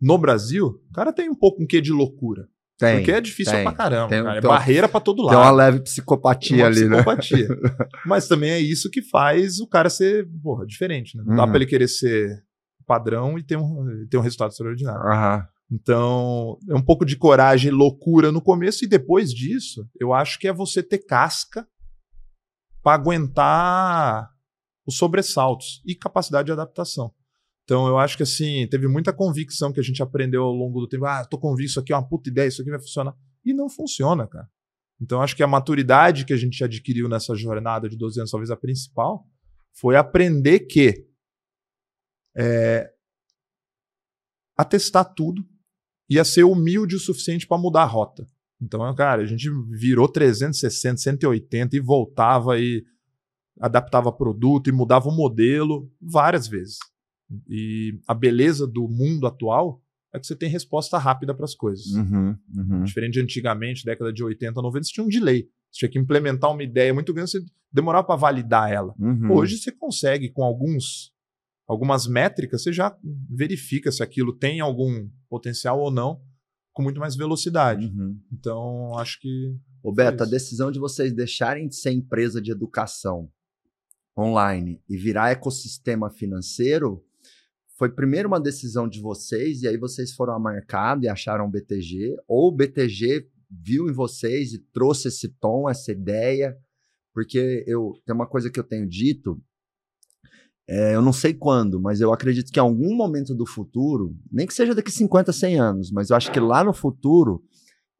[0.00, 2.48] No Brasil, o cara tem um pouco um quê de loucura.
[2.76, 3.62] Tem, porque é difícil tem.
[3.62, 4.08] pra caramba.
[4.08, 4.38] Tem- cara.
[4.38, 5.36] É barreira pra todo lado.
[5.36, 6.96] Tem uma leve psicopatia Uma ali, né?
[6.96, 7.48] psicopatia.
[8.04, 11.22] Mas também é isso que faz o cara ser, porra, diferente, né?
[11.24, 11.48] Não dá Uhum.
[11.50, 12.42] pra ele querer ser
[12.84, 15.00] padrão e ter um, ter um resultado extraordinário.
[15.00, 15.46] Aham.
[15.70, 20.38] Então, é um pouco de coragem e loucura no começo, e depois disso, eu acho
[20.38, 21.66] que é você ter casca
[22.82, 24.28] para aguentar
[24.84, 27.14] os sobressaltos e capacidade de adaptação.
[27.62, 30.88] Então, eu acho que assim, teve muita convicção que a gente aprendeu ao longo do
[30.88, 31.04] tempo.
[31.04, 33.14] Ah, tô convicto, isso aqui é uma puta ideia, isso aqui vai funcionar.
[33.44, 34.48] E não funciona, cara.
[35.00, 38.50] Então, acho que a maturidade que a gente adquiriu nessa jornada de 12 anos, talvez
[38.50, 39.24] a principal,
[39.72, 41.06] foi aprender que
[42.36, 42.92] é,
[44.56, 45.44] a testar tudo
[46.10, 48.26] e a ser humilde o suficiente para mudar a rota.
[48.60, 52.84] Então, cara, a gente virou 360, 180 e voltava e
[53.60, 56.78] adaptava produto e mudava o modelo várias vezes.
[57.48, 59.80] E a beleza do mundo atual
[60.12, 61.86] é que você tem resposta rápida para as coisas.
[61.86, 62.84] Uhum, uhum.
[62.84, 65.48] Diferente de antigamente, década de 80, 90, você tinha um delay.
[65.70, 68.92] Você tinha que implementar uma ideia muito grande, você demorava para validar ela.
[68.98, 69.32] Uhum.
[69.32, 71.12] Hoje você consegue, com alguns
[71.70, 72.96] algumas métricas, você já
[73.30, 76.20] verifica se aquilo tem algum potencial ou não,
[76.72, 77.86] com muito mais velocidade.
[77.86, 78.18] Uhum.
[78.32, 79.56] Então, acho que.
[79.80, 83.30] Ô Beto, a decisão de vocês deixarem de ser empresa de educação
[84.18, 87.02] online e virar ecossistema financeiro
[87.78, 91.50] foi primeiro uma decisão de vocês e aí vocês foram a mercado e acharam o
[91.50, 96.58] BTG ou o BTG viu em vocês e trouxe esse tom, essa ideia,
[97.14, 99.40] porque eu tem uma coisa que eu tenho dito,
[100.70, 104.46] é, eu não sei quando, mas eu acredito que em algum momento do futuro, nem
[104.46, 107.42] que seja daqui 50, 100 anos, mas eu acho que lá no futuro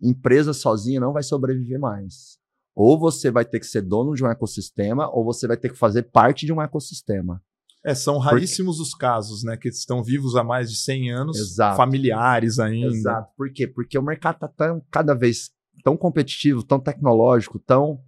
[0.01, 2.39] empresa sozinha não vai sobreviver mais.
[2.73, 5.77] Ou você vai ter que ser dono de um ecossistema, ou você vai ter que
[5.77, 7.43] fazer parte de um ecossistema.
[7.85, 9.57] É, são raríssimos os casos, né?
[9.57, 11.77] Que estão vivos há mais de 100 anos, Exato.
[11.77, 12.87] familiares ainda.
[12.87, 13.33] Exato.
[13.37, 13.67] Por quê?
[13.67, 15.51] Porque o mercado está cada vez
[15.83, 18.01] tão competitivo, tão tecnológico, tão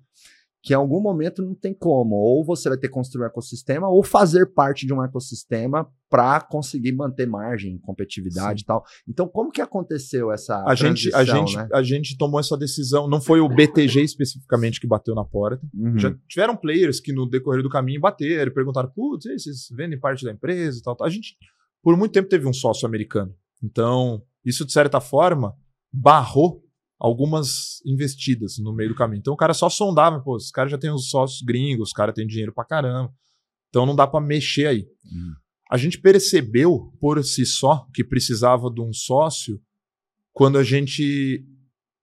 [0.63, 2.15] que em algum momento não tem como.
[2.15, 6.41] Ou você vai ter que construir um ecossistema, ou fazer parte de um ecossistema para
[6.41, 8.85] conseguir manter margem, competitividade e tal.
[9.09, 11.69] Então, como que aconteceu essa A gente, a, gente, né?
[11.73, 15.67] a gente tomou essa decisão, não foi o BTG especificamente que bateu na porta.
[15.75, 15.99] Uhum.
[15.99, 20.25] Já tiveram players que no decorrer do caminho bateram e perguntaram: putz, vocês vendem parte
[20.25, 21.07] da empresa e tal, tal.
[21.07, 21.35] A gente,
[21.83, 23.35] por muito tempo, teve um sócio americano.
[23.63, 25.57] Então, isso, de certa forma,
[25.93, 26.62] barrou
[27.03, 29.19] algumas investidas no meio do caminho.
[29.19, 32.15] Então, o cara só sondava: pô, os caras já têm os sócios gringos, os caras
[32.15, 33.13] têm dinheiro pra caramba.
[33.69, 34.87] Então, não dá pra mexer aí.
[35.05, 35.35] Uhum.
[35.69, 39.61] A gente percebeu por si só que precisava de um sócio
[40.33, 41.45] quando a gente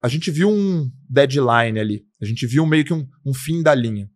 [0.02, 3.76] a gente viu um deadline ali, a gente viu meio que um, um fim da
[3.76, 4.10] linha.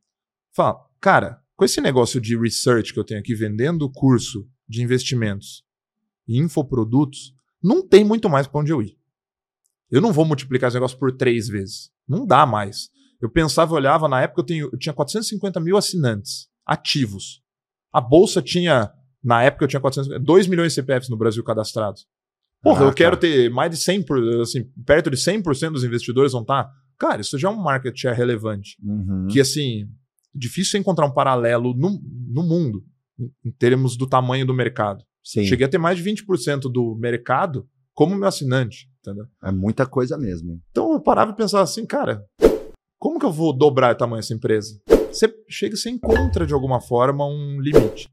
[0.56, 5.64] Fala, cara, com esse negócio de research que eu tenho aqui vendendo curso de investimentos
[6.28, 8.98] e infoprodutos, não tem muito mais para onde eu ir.
[9.94, 11.92] Eu não vou multiplicar esse negócio por três vezes.
[12.08, 12.90] Não dá mais.
[13.22, 17.42] Eu pensava, eu olhava, na época eu, tenho, eu tinha 450 mil assinantes ativos.
[17.92, 18.92] A bolsa tinha,
[19.24, 22.06] na época eu tinha 400, 2 milhões de CPFs no Brasil cadastrados.
[22.62, 26.32] Porra, Ah, eu quero ter mais de 100%, por- assim, perto de 100% dos investidores
[26.32, 26.70] vão estar.
[26.98, 28.78] Cara, isso já é um market share relevante.
[28.82, 29.28] Uhum.
[29.30, 29.88] Que, assim,
[30.34, 32.84] difícil encontrar um paralelo no, no mundo,
[33.20, 35.04] em, em termos do tamanho do mercado.
[35.24, 39.26] Sim, Cheguei a ter mais de 20% do mercado como meu assinante, entendeu?
[39.44, 40.60] é muita coisa mesmo.
[40.72, 42.26] Então eu parava e pensava assim, cara,
[43.00, 44.80] como que eu vou dobrar o tamanho dessa empresa?
[45.12, 48.10] Você chega e você encontra de alguma forma um limite.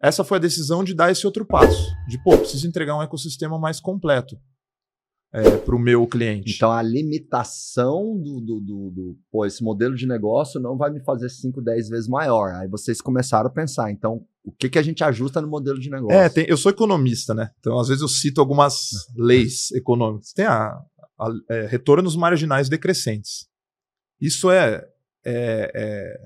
[0.00, 1.82] Essa foi a decisão de dar esse outro passo.
[2.08, 4.36] De, pô, preciso entregar um ecossistema mais completo
[5.64, 6.54] para o meu cliente.
[6.54, 11.02] Então a limitação do, do, do, do- pô, esse modelo de negócio não vai me
[11.02, 12.54] fazer 5, 10 vezes maior.
[12.54, 15.90] Aí vocês começaram a pensar, então, o que, que a gente ajusta no modelo de
[15.90, 16.16] negócio?
[16.16, 17.50] É, tem- eu sou economista, né?
[17.58, 20.32] Então, às vezes, eu cito algumas leis econômicas.
[20.32, 20.68] Tem a,
[21.18, 23.48] a- é, retornos marginais decrescentes.
[24.20, 24.86] Isso é,
[25.24, 26.16] é, é,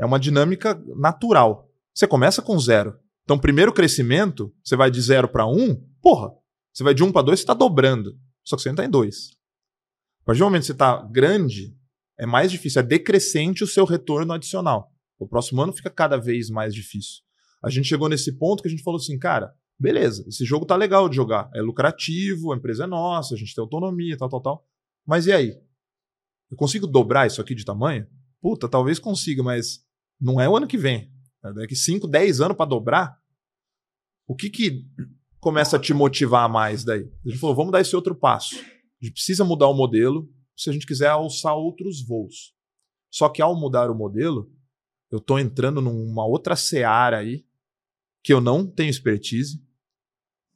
[0.00, 1.66] é uma dinâmica natural.
[1.94, 2.94] Você começa com zero.
[3.24, 6.30] Então, primeiro crescimento, você vai de zero para um, porra,
[6.74, 8.12] você vai de um para dois, você está dobrando.
[8.44, 9.30] Só que você ainda está em dois.
[10.22, 11.74] A partir do momento que você está grande,
[12.18, 14.90] é mais difícil, é decrescente o seu retorno adicional.
[15.18, 17.22] O próximo ano fica cada vez mais difícil
[17.62, 20.76] a gente chegou nesse ponto que a gente falou assim, cara, beleza, esse jogo tá
[20.76, 24.40] legal de jogar, é lucrativo, a empresa é nossa, a gente tem autonomia, tal, tal,
[24.40, 24.66] tal.
[25.06, 25.54] Mas e aí?
[26.50, 28.06] Eu consigo dobrar isso aqui de tamanho?
[28.40, 29.84] Puta, talvez consiga, mas
[30.20, 31.10] não é o ano que vem.
[31.44, 33.18] É Daqui 5, 10 anos para dobrar.
[34.26, 34.84] O que que
[35.40, 37.10] começa a te motivar mais daí?
[37.24, 38.54] A gente falou, vamos dar esse outro passo.
[38.56, 42.54] A gente precisa mudar o modelo, se a gente quiser alçar outros voos.
[43.10, 44.50] Só que ao mudar o modelo,
[45.10, 47.44] eu estou entrando numa outra seara aí
[48.22, 49.60] que eu não tenho expertise,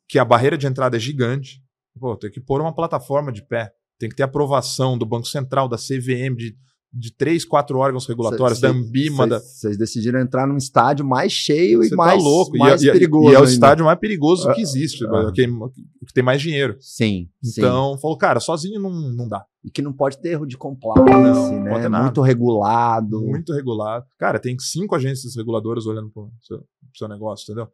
[0.08, 1.62] que a barreira de entrada é gigante.
[1.98, 5.68] Pô, tem que pôr uma plataforma de pé, tem que ter aprovação do Banco Central,
[5.68, 6.56] da CVM, de
[6.98, 9.28] de três, quatro órgãos regulatórios, cê, da Ambima.
[9.28, 9.84] Vocês da...
[9.84, 12.56] decidiram entrar num estádio mais cheio e mais, tá louco.
[12.56, 13.30] mais e, perigoso.
[13.30, 13.52] E, é o ainda.
[13.52, 16.76] estádio mais perigoso que existe, uh, que, que, tem mais dinheiro.
[16.80, 17.28] Sim.
[17.44, 18.00] Então, sim.
[18.00, 19.44] falou, cara, sozinho não, não dá.
[19.62, 21.70] E que não pode ter erro de compliance, não, né?
[21.70, 23.20] Pode Muito regulado.
[23.20, 24.06] Muito regulado.
[24.18, 27.68] Cara, tem cinco agências reguladoras olhando pro seu, pro seu negócio, entendeu?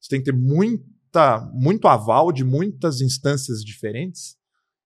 [0.00, 4.36] Você tem que ter muita, muito aval de muitas instâncias diferentes.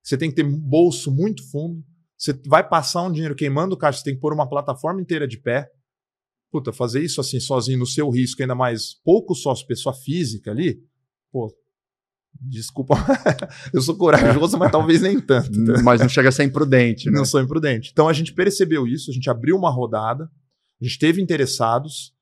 [0.03, 1.85] Você tem que ter bolso muito fundo.
[2.23, 5.27] Você vai passar um dinheiro queimando o caixa, você tem que pôr uma plataforma inteira
[5.27, 5.69] de pé.
[6.53, 10.81] Puta, fazer isso assim sozinho no seu risco, ainda mais pouco sócio, pessoa física ali,
[11.33, 11.53] pô,
[12.41, 12.95] desculpa,
[13.75, 15.51] eu sou corajoso, mas talvez nem tanto.
[15.51, 15.83] Tá?
[15.83, 17.19] Mas não chega a ser imprudente, né?
[17.19, 17.91] Não sou imprudente.
[17.91, 20.31] Então a gente percebeu isso, a gente abriu uma rodada,
[20.81, 22.15] a gente teve interessados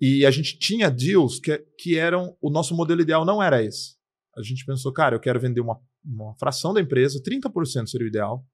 [0.00, 2.36] e a gente tinha deals que, que eram.
[2.40, 3.96] O nosso modelo ideal não era esse.
[4.36, 8.08] A gente pensou, cara, eu quero vender uma, uma fração da empresa, 30% seria o
[8.08, 8.46] ideal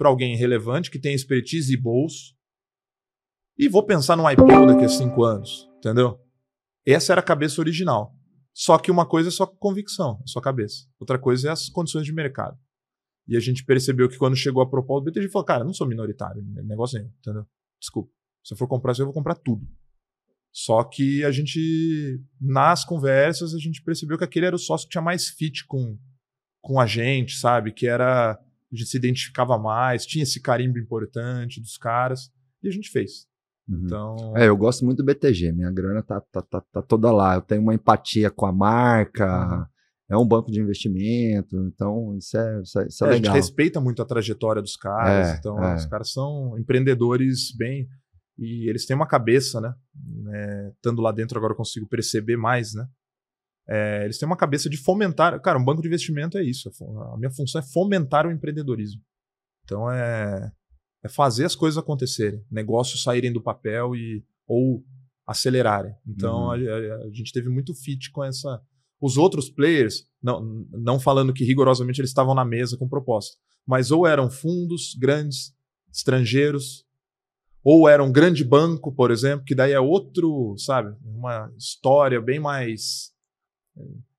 [0.00, 2.34] para alguém relevante que tem expertise e bolso.
[3.58, 6.18] E vou pensar no IPO daqui a cinco anos, entendeu?
[6.86, 8.16] Essa era a cabeça original.
[8.54, 10.86] Só que uma coisa é sua convicção, a sua cabeça.
[10.98, 12.58] Outra coisa é as condições de mercado.
[13.28, 15.86] E a gente percebeu que quando chegou a proposta, o BTG falou, cara, não sou
[15.86, 17.46] minoritário, negócio nenhum, entendeu?
[17.78, 18.10] Desculpa.
[18.42, 19.68] Se eu for comprar isso, eu vou comprar tudo.
[20.50, 24.92] Só que a gente, nas conversas, a gente percebeu que aquele era o sócio que
[24.92, 25.98] tinha mais fit com,
[26.62, 27.70] com a gente, sabe?
[27.70, 28.40] Que era
[28.72, 32.30] a gente se identificava mais, tinha esse carimbo importante dos caras,
[32.62, 33.26] e a gente fez.
[33.68, 33.82] Uhum.
[33.84, 34.36] Então...
[34.36, 37.42] É, eu gosto muito do BTG, minha grana tá, tá, tá, tá toda lá, eu
[37.42, 39.66] tenho uma empatia com a marca, uhum.
[40.10, 43.32] é um banco de investimento, então isso é, isso é, isso é, é legal.
[43.32, 45.74] A gente respeita muito a trajetória dos caras, é, então é.
[45.76, 47.88] os caras são empreendedores bem...
[48.42, 49.74] E eles têm uma cabeça, né?
[50.32, 52.86] É, estando lá dentro agora eu consigo perceber mais, né?
[53.70, 55.40] É, eles têm uma cabeça de fomentar.
[55.40, 56.68] Cara, um banco de investimento é isso.
[57.12, 59.00] A minha função é fomentar o empreendedorismo.
[59.64, 60.50] Então é,
[61.04, 64.84] é fazer as coisas acontecerem, negócios saírem do papel e ou
[65.24, 65.94] acelerarem.
[66.04, 66.50] Então uhum.
[66.50, 68.60] a, a, a, gente teve muito fit com essa.
[69.00, 73.90] Os outros players, não, não falando que rigorosamente eles estavam na mesa com proposta, mas
[73.90, 75.54] ou eram fundos grandes,
[75.90, 76.84] estrangeiros,
[77.62, 82.38] ou era um grande banco, por exemplo, que daí é outro, sabe, uma história bem
[82.38, 83.12] mais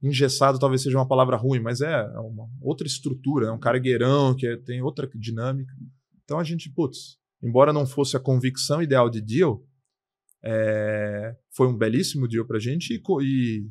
[0.01, 4.47] engessado talvez seja uma palavra ruim, mas é uma outra estrutura, é um cargueirão que
[4.47, 5.73] é, tem outra dinâmica.
[6.23, 9.63] Então a gente, putz, embora não fosse a convicção ideal de deal,
[10.43, 13.69] é, foi um belíssimo deal pra gente e, e,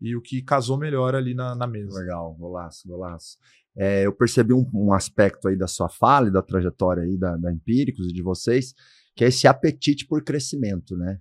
[0.00, 1.98] e, o que casou melhor ali na, na mesa.
[1.98, 3.38] Legal, golaço, golaço.
[3.74, 7.36] É, eu percebi um, um, aspecto aí da sua fala e da trajetória aí da,
[7.36, 8.74] da Empíricos e de vocês,
[9.14, 11.20] que é esse apetite por crescimento, né?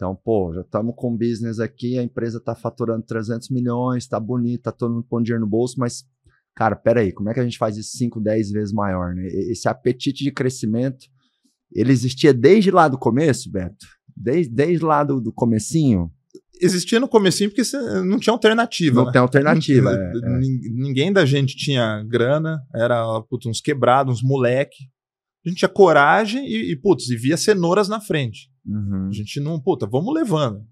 [0.00, 4.72] Então, pô, já estamos com business aqui, a empresa está faturando 300 milhões, está bonita,
[4.72, 6.06] tá todo mundo pondo dinheiro no bolso, mas,
[6.56, 9.26] cara, peraí, como é que a gente faz isso 5, 10 vezes maior, né?
[9.26, 11.04] Esse apetite de crescimento,
[11.70, 13.86] ele existia desde lá do começo, Beto?
[14.16, 16.10] Desde, desde lá do, do comecinho?
[16.58, 17.70] Existia no comecinho porque
[18.02, 19.00] não tinha alternativa.
[19.00, 19.12] Não né?
[19.12, 19.92] tem alternativa.
[19.92, 20.38] é, é.
[20.72, 24.84] Ninguém da gente tinha grana, era putz, uns quebrados, uns moleque.
[25.44, 28.49] A gente tinha coragem e, e, putz, e via cenouras na frente.
[28.64, 29.08] Uhum.
[29.08, 30.66] A gente não, puta, vamos levando.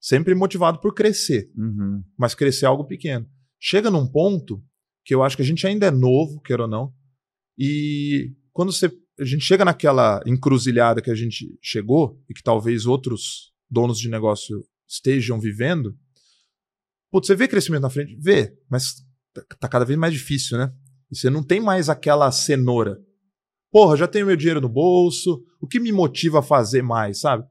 [0.00, 2.02] Sempre motivado por crescer, uhum.
[2.16, 3.28] mas crescer algo pequeno.
[3.58, 4.62] Chega num ponto
[5.04, 6.92] que eu acho que a gente ainda é novo, quer ou não,
[7.58, 12.86] e quando você, a gente chega naquela encruzilhada que a gente chegou e que talvez
[12.86, 15.96] outros donos de negócio estejam vivendo,
[17.10, 18.16] putz, você vê crescimento na frente?
[18.20, 20.72] Vê, mas tá, tá cada vez mais difícil, né?
[21.10, 23.00] E você não tem mais aquela cenoura
[23.76, 27.44] Porra, já tenho meu dinheiro no bolso, o que me motiva a fazer mais, sabe?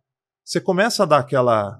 [0.44, 1.80] Você começa a dar aquela.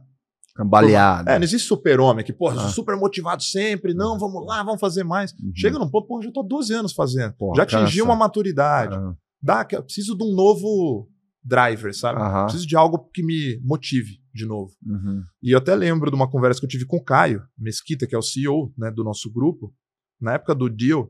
[0.56, 1.32] Cambaleada.
[1.32, 2.70] É, não existe super-homem que, porra, ah.
[2.70, 5.32] super motivado sempre, não, vamos lá, vamos fazer mais.
[5.32, 5.52] Uhum.
[5.56, 7.34] Chega num ponto, porra, já tô 12 anos fazendo.
[7.34, 8.96] Porra, já atingi uma maturidade.
[8.96, 9.16] Ah.
[9.42, 11.10] Dá, preciso de um novo
[11.44, 12.22] driver, sabe?
[12.22, 12.44] Uhum.
[12.44, 14.72] Preciso de algo que me motive de novo.
[14.86, 15.24] Uhum.
[15.42, 18.14] E eu até lembro de uma conversa que eu tive com o Caio Mesquita, que
[18.14, 19.74] é o CEO né, do nosso grupo.
[20.22, 21.10] Na época do deal,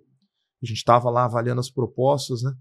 [0.63, 2.53] a gente estava lá avaliando as propostas, né?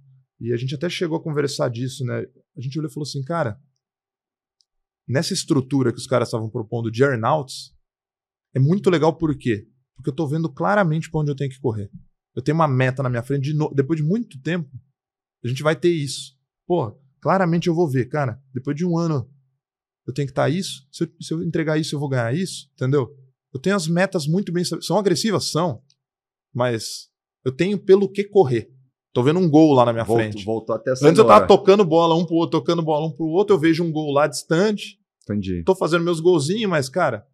[0.45, 2.27] E a gente até chegou a conversar disso, né?
[2.55, 3.59] A gente olhou e falou assim, cara,
[5.09, 7.75] nessa estrutura que os caras estavam propondo de earnouts,
[8.55, 9.67] é muito legal por quê?
[9.97, 11.91] Porque eu estou vendo claramente para onde eu tenho que correr.
[12.35, 13.73] Eu tenho uma meta na minha frente, de no...
[13.73, 14.71] depois de muito tempo,
[15.43, 16.37] a gente vai ter isso.
[16.67, 19.31] Pô, claramente eu vou ver, cara, depois de um ano
[20.07, 22.35] eu tenho que estar tá isso, se eu, se eu entregar isso eu vou ganhar
[22.35, 23.17] isso, entendeu?
[23.53, 25.83] Eu tenho as metas muito bem, são agressivas, são,
[26.53, 27.09] mas
[27.45, 28.74] eu tenho pelo que correr.
[29.15, 30.45] Tô vendo um gol lá na minha Voltou, frente.
[30.45, 33.27] voltou até a Antes eu tava tocando bola um pro outro, tocando bola um pro
[33.27, 35.63] outro, eu vejo um gol lá distante, Entendi.
[35.63, 37.25] tô fazendo meus golzinhos, mas, cara,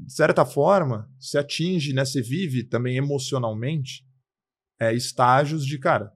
[0.00, 2.02] de certa forma, você atinge, né?
[2.02, 4.06] Você vive também emocionalmente
[4.80, 6.10] é, estágios de, cara.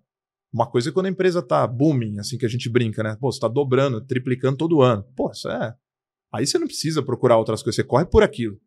[0.53, 3.17] Uma coisa é quando a empresa tá booming, assim que a gente brinca, né?
[3.21, 5.05] Pô, você tá dobrando, triplicando todo ano.
[5.15, 5.77] Pô, isso é.
[6.33, 8.59] Aí você não precisa procurar outras coisas, você corre por aquilo.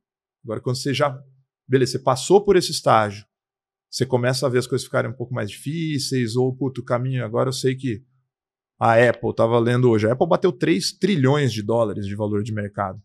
[0.43, 1.19] Agora, quando você já.
[1.67, 3.25] Beleza, você passou por esse estágio,
[3.93, 7.23] você começa a ver as coisas ficarem um pouco mais difíceis, ou, puto, o caminho.
[7.23, 8.03] Agora eu sei que
[8.79, 12.51] a Apple, tava lendo hoje, a Apple bateu 3 trilhões de dólares de valor de
[12.51, 12.99] mercado.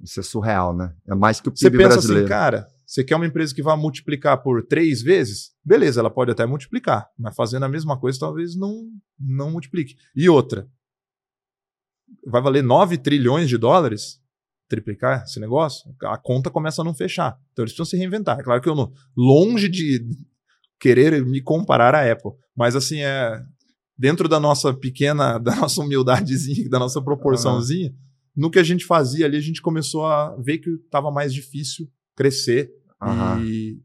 [0.00, 0.94] Isso é surreal, né?
[1.08, 2.24] É mais que o Você PIB pensa brasileiro.
[2.24, 5.50] assim, cara, você quer uma empresa que vá multiplicar por três vezes?
[5.64, 9.96] Beleza, ela pode até multiplicar, mas fazendo a mesma coisa talvez não, não multiplique.
[10.14, 10.68] E outra,
[12.24, 14.20] vai valer 9 trilhões de dólares
[14.68, 15.90] triplicar esse negócio?
[16.04, 17.38] A conta começa a não fechar.
[17.52, 18.38] Então eles precisam se reinventar.
[18.38, 20.04] É claro que eu não, longe de
[20.78, 23.42] querer me comparar à Apple, mas assim, é
[23.98, 27.92] dentro da nossa pequena, da nossa humildadezinha, da nossa proporçãozinha,
[28.36, 31.90] no que a gente fazia ali, a gente começou a ver que estava mais difícil
[32.14, 32.70] crescer
[33.02, 33.42] Aham.
[33.44, 33.80] e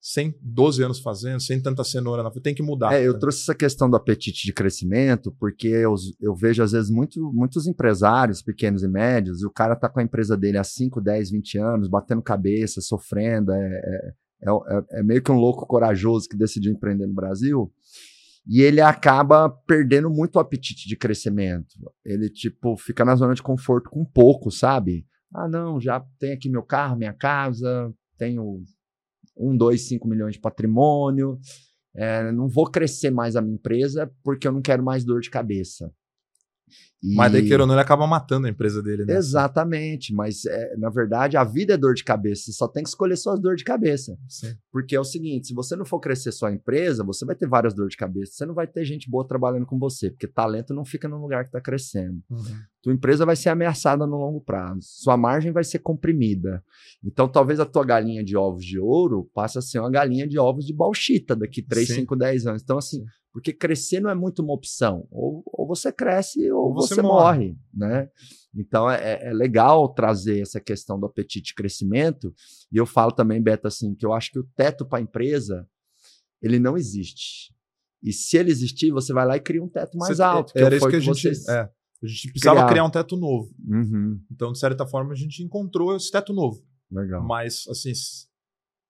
[0.00, 2.94] sem 12 anos fazendo, sem tanta cenoura na tem que mudar.
[2.94, 6.90] É, eu trouxe essa questão do apetite de crescimento, porque eu, eu vejo, às vezes,
[6.90, 10.64] muito, muitos empresários pequenos e médios, e o cara tá com a empresa dele há
[10.64, 14.12] 5, 10, 20 anos, batendo cabeça, sofrendo, é, é,
[14.44, 17.72] é, é- é meio que um louco corajoso que decidiu empreender no Brasil,
[18.46, 21.74] e ele acaba perdendo muito o apetite de crescimento.
[22.02, 25.04] Ele, tipo, fica na zona de conforto com pouco, sabe?
[25.34, 28.62] Ah, não, já tenho aqui meu carro, minha casa, tenho
[29.38, 31.38] um, dois, cinco milhões de patrimônio,
[31.94, 35.30] é, não vou crescer mais a minha empresa porque eu não quero mais dor de
[35.30, 35.92] cabeça.
[37.02, 39.14] E- Mas daí, queira ou não, ele acaba matando a empresa dele, né?
[39.16, 42.88] Exatamente, mas é, na verdade a vida é dor de cabeça, você só tem que
[42.88, 44.16] escolher suas dores de cabeça.
[44.28, 44.54] Sim.
[44.72, 47.72] Porque é o seguinte, se você não for crescer sua empresa, você vai ter várias
[47.74, 50.84] dores de cabeça, você não vai ter gente boa trabalhando com você, porque talento não
[50.84, 52.20] fica no lugar que está crescendo.
[52.30, 52.42] Uhum.
[52.82, 56.62] Tua empresa vai ser ameaçada no longo prazo, sua margem vai ser comprimida.
[57.04, 60.38] Então talvez a tua galinha de ovos de ouro passe a ser uma galinha de
[60.38, 61.94] ovos de bauxita daqui 3, Sim.
[61.96, 62.62] 5, 10 anos.
[62.62, 65.06] Então assim, porque crescer não é muito uma opção.
[65.10, 67.48] Ou, ou você cresce ou, Ou você você, morre.
[67.48, 68.08] morre, né?
[68.54, 72.34] Então é, é legal trazer essa questão do apetite de crescimento.
[72.72, 75.68] E eu falo também, Beto, assim, que eu acho que o teto para a empresa
[76.42, 77.52] ele não existe.
[78.02, 80.52] E se ele existir, você vai lá e cria um teto mais Você- alto.
[80.56, 81.20] Era foi isso que a gente.
[81.20, 82.70] vocês É, a gente precisava criaram.
[82.72, 83.52] criar um teto novo.
[83.66, 86.62] Uhum, Então, de certa forma, a gente encontrou esse teto novo.
[86.90, 87.22] legal.
[87.26, 87.92] Mas, assim,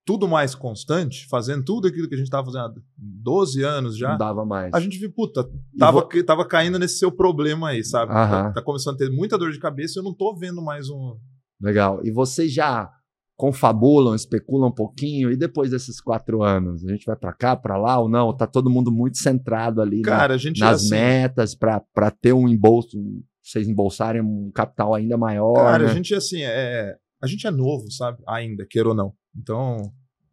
[0.08, 4.12] tudo mais constante, fazendo tudo aquilo que a gente estava fazendo há 12 anos já,
[4.12, 4.72] Não dava mais.
[4.72, 5.46] a gente viu, puta,
[5.78, 8.10] tava, vo- que- tava caindo nesse seu problema aí, sabe?
[8.10, 8.44] Aham.
[8.44, 10.88] Tá, tá começando a ter muita dor de cabeça e eu não tô vendo mais
[10.88, 11.14] um.
[11.60, 12.00] Legal.
[12.04, 12.90] E vocês já
[13.36, 17.76] confabulam, especulam um pouquinho, e depois desses quatro anos, a gente vai para cá, para
[17.76, 18.34] lá ou não?
[18.34, 22.32] Tá todo mundo muito centrado ali na- Cara, a gente nas assim, metas para ter
[22.32, 22.96] um embolso,
[23.42, 25.52] vocês embolsarem um capital ainda maior.
[25.54, 25.90] Cara, né?
[25.90, 28.18] a gente assim, é, a gente é novo, sabe?
[28.26, 29.12] Ainda, queira ou não.
[29.38, 29.92] Então,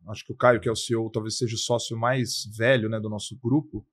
[0.10, 3.00] acho que o Caio, que é o CEO, talvez seja o sócio mais velho, né,
[3.00, 3.86] do nosso grupo.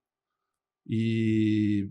[0.88, 1.90] E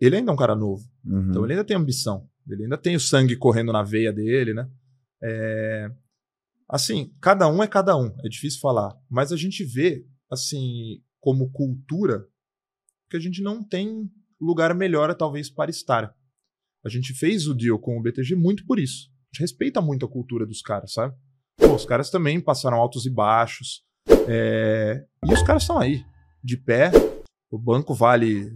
[0.00, 0.82] ele ainda é um cara novo.
[1.04, 1.30] Uhum.
[1.30, 2.28] Então ele ainda tem ambição.
[2.48, 4.70] Ele ainda tem o sangue correndo na veia dele, né?
[5.22, 5.90] É,
[6.70, 8.14] Assim, cada um é cada um.
[8.24, 8.96] É difícil falar.
[9.10, 12.24] Mas a gente vê, assim, como cultura,
[13.10, 14.08] que a gente não tem
[14.40, 16.14] lugar melhor, talvez, para estar.
[16.84, 19.10] A gente fez o deal com o BTG muito por isso.
[19.10, 21.16] A gente respeita muito a cultura dos caras, sabe?
[21.60, 23.84] Pô, os caras também passaram altos e baixos.
[24.28, 26.04] É, E os caras estão aí,
[26.42, 26.90] de pé.
[27.50, 28.50] O banco vale,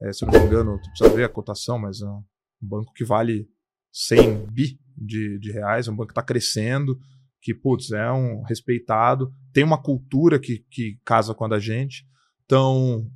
[0.00, 2.22] é, se eu não me engano, tu precisa ver a cotação, mas é um
[2.60, 3.48] banco que vale
[3.92, 6.98] 100 bi de, de reais, é um banco que está crescendo,
[7.40, 12.06] que, putz, é um respeitado, tem uma cultura que, que casa com a da gente.
[12.44, 13.10] Então,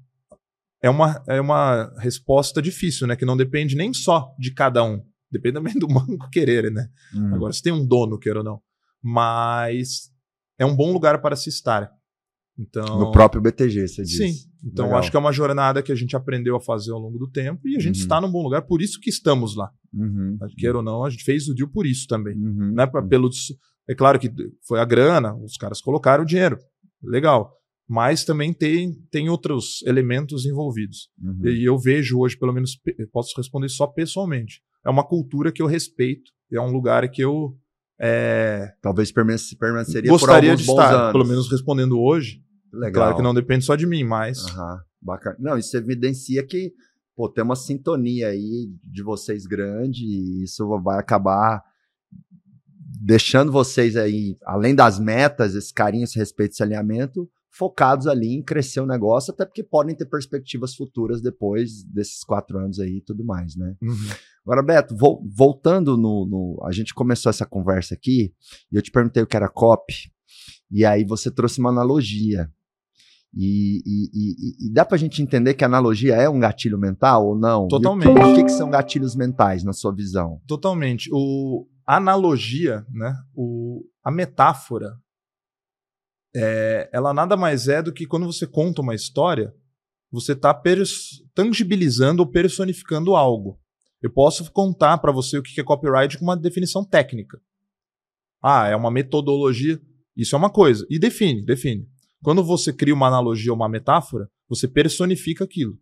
[0.83, 3.16] é uma, é uma resposta difícil, né?
[3.16, 5.05] Que não depende nem só de cada um.
[5.31, 6.88] Depende também do banco querer, né?
[7.14, 7.35] Uhum.
[7.35, 8.62] Agora, se tem um dono, queira ou não.
[9.02, 10.10] Mas
[10.58, 11.90] é um bom lugar para se estar.
[12.58, 14.16] Então, No próprio BTG, você diz.
[14.16, 14.50] Sim.
[14.62, 15.00] Então, Legal.
[15.00, 17.66] acho que é uma jornada que a gente aprendeu a fazer ao longo do tempo
[17.66, 18.03] e a gente Uhum.
[18.03, 19.70] está num bom lugar, por isso que estamos lá.
[19.94, 20.36] Uhum.
[20.59, 22.36] Queira ou não, a gente fez o deal por isso também.
[22.36, 22.72] Uhum.
[22.74, 23.30] Não é pra, pelo,
[23.88, 24.30] é claro que
[24.68, 26.59] foi a grana, os caras colocaram o dinheiro.
[27.03, 27.57] Legal.
[27.88, 31.09] Mas também tem, tem outros elementos envolvidos.
[31.20, 31.48] Uhum.
[31.48, 32.78] E eu vejo hoje, pelo menos,
[33.11, 34.61] posso responder só pessoalmente.
[34.84, 37.57] É uma cultura que eu respeito, é um lugar que eu
[38.01, 41.12] é, Talvez permanece- permaneceria gostaria por de alguns bons estar, anos.
[41.12, 42.42] pelo menos respondendo hoje.
[42.72, 42.92] Legal.
[43.05, 45.36] Claro que não depende só de mim, mas Aham, bacana.
[45.38, 46.72] Não, isso evidencia que
[47.16, 51.62] pô, tem uma sintonia aí de vocês grande e isso vai acabar
[53.03, 58.42] deixando vocês aí, além das metas, esse carinho, esse respeito, esse alinhamento, focados ali em
[58.42, 63.01] crescer o negócio, até porque podem ter perspectivas futuras depois desses quatro anos aí e
[63.01, 63.74] tudo mais, né?
[63.82, 63.96] Uhum.
[64.44, 68.32] Agora, Beto, vo voltando no, no, A gente começou essa conversa aqui
[68.72, 70.11] e eu te perguntei o que era copy,
[70.70, 72.51] e aí você trouxe uma analogia.
[73.32, 77.28] E, e, e, e dá pra gente entender que a analogia é um gatilho mental
[77.28, 77.68] ou não?
[77.68, 78.09] Totalmente.
[78.09, 80.40] o que, que são gatilhos mentais, na sua visão?
[80.46, 81.09] Totalmente.
[81.12, 83.14] O, a analogia, né?
[83.34, 84.96] O, a metáfora,
[86.35, 89.55] é, ela nada mais é do que quando você conta uma história,
[90.11, 90.59] você está
[91.35, 93.61] tangibilizando ou personificando algo.
[94.03, 97.41] Eu posso contar para você o que é copyright com uma definição técnica.
[98.43, 99.81] Ah, é uma metodologia.
[100.16, 100.87] Isso é uma coisa.
[100.89, 101.87] E define, define.
[102.22, 105.78] Quando você cria uma analogia ou uma metáfora, você personifica aquilo.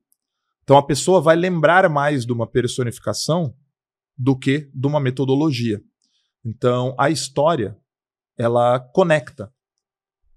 [0.62, 3.54] Então a pessoa vai lembrar mais de uma personificação
[4.16, 5.80] do que de uma metodologia.
[6.44, 7.76] Então a história,
[8.36, 9.52] ela conecta.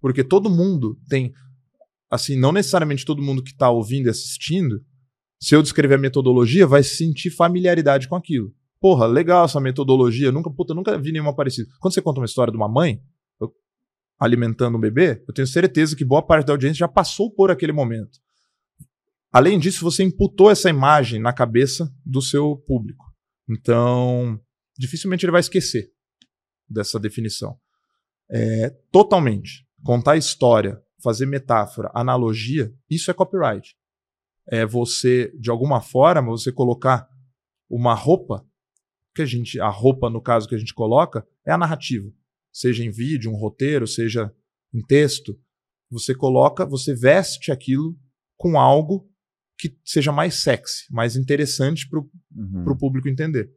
[0.02, 1.32] Porque todo mundo tem,
[2.10, 4.84] assim, não necessariamente todo mundo que está ouvindo e assistindo,
[5.40, 8.54] se eu descrever a metodologia, vai sentir familiaridade com aquilo.
[8.80, 11.70] Porra, legal essa metodologia, nunca, puta, nunca vi nenhuma parecida.
[11.80, 13.02] Quando você conta uma história de uma mãe
[14.20, 17.72] alimentando um bebê, eu tenho certeza que boa parte da audiência já passou por aquele
[17.72, 18.20] momento.
[19.32, 23.04] Além disso, você imputou essa imagem na cabeça do seu público.
[23.50, 24.40] Então,
[24.78, 25.92] dificilmente ele vai esquecer
[26.70, 27.58] dessa definição.
[28.30, 33.76] É, totalmente contar história, fazer metáfora, analogia, isso é copyright.
[34.48, 37.08] É você, de alguma forma, você colocar
[37.70, 38.46] uma roupa,
[39.14, 42.12] que a gente, a roupa no caso que a gente coloca, é a narrativa.
[42.52, 44.34] Seja em vídeo, um roteiro, seja
[44.74, 45.40] em texto,
[45.90, 47.98] você coloca, você veste aquilo
[48.38, 49.10] com algo
[49.58, 52.78] que seja mais sexy, mais interessante para o uhum.
[52.78, 53.52] público entender.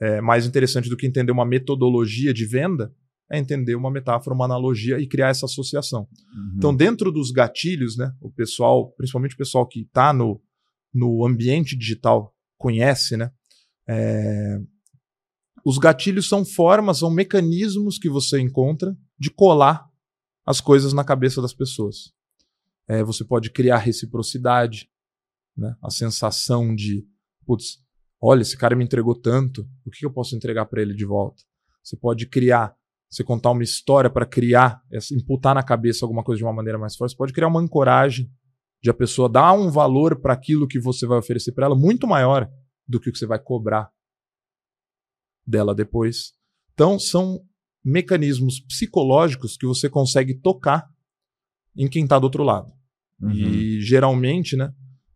[0.00, 2.94] É, mais interessante do que entender uma metodologia de venda,
[3.30, 6.00] é entender uma metáfora, uma analogia e criar essa associação.
[6.34, 6.54] Uhum.
[6.56, 10.40] Então, dentro dos gatilhos, né, o pessoal, principalmente o pessoal que está no,
[10.92, 13.30] no ambiente digital, conhece, né?
[13.88, 14.58] É,
[15.64, 19.88] os gatilhos são formas, são mecanismos que você encontra de colar
[20.46, 22.12] as coisas na cabeça das pessoas.
[22.86, 24.90] É, você pode criar reciprocidade,
[25.56, 25.74] né?
[25.82, 27.06] a sensação de,
[27.46, 27.78] putz,
[28.20, 31.42] olha, esse cara me entregou tanto, o que eu posso entregar para ele de volta?
[31.82, 32.74] Você pode criar
[33.14, 34.80] você contar uma história para criar,
[35.12, 38.30] imputar na cabeça alguma coisa de uma maneira mais forte, você pode criar uma ancoragem
[38.82, 42.06] de a pessoa dar um valor para aquilo que você vai oferecer para ela muito
[42.06, 42.48] maior
[42.86, 43.88] do que o que você vai cobrar
[45.46, 46.32] dela depois.
[46.72, 47.40] Então, são
[47.84, 50.86] mecanismos psicológicos que você consegue tocar
[51.76, 52.72] em quem está do outro lado.
[53.20, 53.30] Uhum.
[53.30, 54.72] E geralmente, né,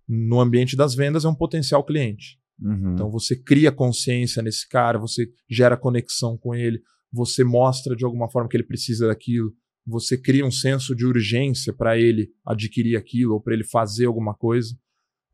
[0.06, 2.38] no ambiente das vendas, é um potencial cliente.
[2.60, 2.92] Uhum.
[2.92, 6.80] Então você cria consciência nesse cara, você gera conexão com ele,
[7.12, 9.52] você mostra de alguma forma que ele precisa daquilo,
[9.86, 14.34] você cria um senso de urgência para ele adquirir aquilo ou para ele fazer alguma
[14.34, 14.76] coisa.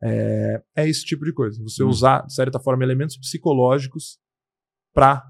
[0.01, 1.61] É, é, esse tipo de coisa.
[1.63, 1.89] Você hum.
[1.89, 4.17] usar, de certa forma, elementos psicológicos
[4.93, 5.23] para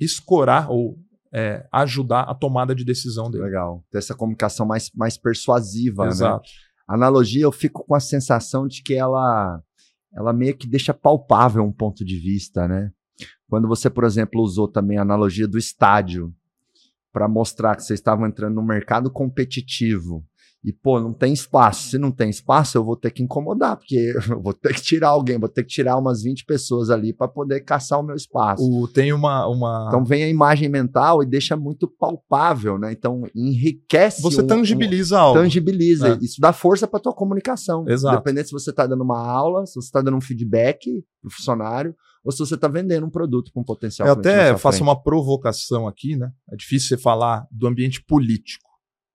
[0.00, 0.98] escorar ou
[1.32, 3.44] é, ajudar a tomada de decisão dele.
[3.44, 3.84] Legal.
[3.90, 6.04] Ter essa comunicação mais, mais persuasiva.
[6.04, 6.10] Né?
[6.10, 6.42] Exato.
[6.42, 6.72] Né?
[6.88, 9.62] Analogia, eu fico com a sensação de que ela,
[10.14, 12.92] ela meio que deixa palpável um ponto de vista, né?
[13.52, 16.32] Quando você, por exemplo, usou também a analogia do estádio
[17.12, 20.24] para mostrar que vocês estavam entrando no mercado competitivo
[20.64, 21.90] e, pô, não tem espaço.
[21.90, 25.08] Se não tem espaço, eu vou ter que incomodar, porque eu vou ter que tirar
[25.08, 28.62] alguém, vou ter que tirar umas 20 pessoas ali para poder caçar o meu espaço.
[28.62, 29.84] O, tem uma, uma.
[29.88, 32.90] Então vem a imagem mental e deixa muito palpável, né?
[32.90, 34.22] Então enriquece.
[34.22, 35.40] Você um, tangibiliza um, algo.
[35.40, 36.14] Tangibiliza.
[36.14, 36.24] É.
[36.24, 37.84] Isso dá força para tua comunicação.
[37.86, 38.14] Exato.
[38.14, 41.94] Independente se você está dando uma aula, se você está dando um feedback pro funcionário,
[42.24, 44.06] ou se você está vendendo um produto com potencial.
[44.06, 44.82] Eu até faço frente.
[44.82, 46.32] uma provocação aqui, né?
[46.50, 48.70] É difícil você falar do ambiente político,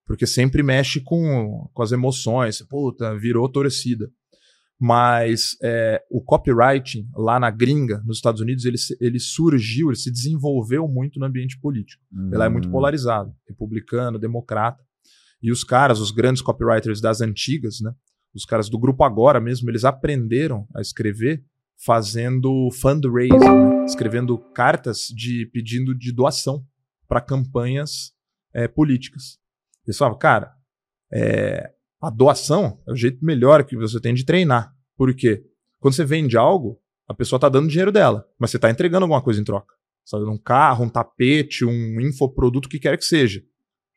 [0.06, 4.10] porque sempre mexe com, com as emoções, puta, virou torcida.
[4.80, 10.10] Mas é, o copywriting lá na gringa, nos Estados Unidos, ele, ele surgiu, ele se
[10.10, 12.04] desenvolveu muito no ambiente político.
[12.32, 12.72] Ele é muito hum.
[12.72, 14.80] polarizado, republicano, democrata.
[15.42, 17.92] E os caras, os grandes copywriters das antigas, né?
[18.34, 21.42] Os caras do grupo agora mesmo, eles aprenderam a escrever
[21.84, 23.84] fazendo fundraising, né?
[23.84, 26.64] escrevendo cartas de pedindo de doação
[27.06, 28.12] para campanhas
[28.52, 29.38] é, políticas.
[29.96, 30.52] Falavam, cara,
[31.10, 34.74] é, a doação é o jeito melhor que você tem de treinar.
[34.96, 35.44] Por quê?
[35.78, 39.22] Quando você vende algo, a pessoa está dando dinheiro dela, mas você está entregando alguma
[39.22, 39.74] coisa em troca.
[40.04, 43.42] Você está dando um carro, um tapete, um infoproduto, o que quer que seja.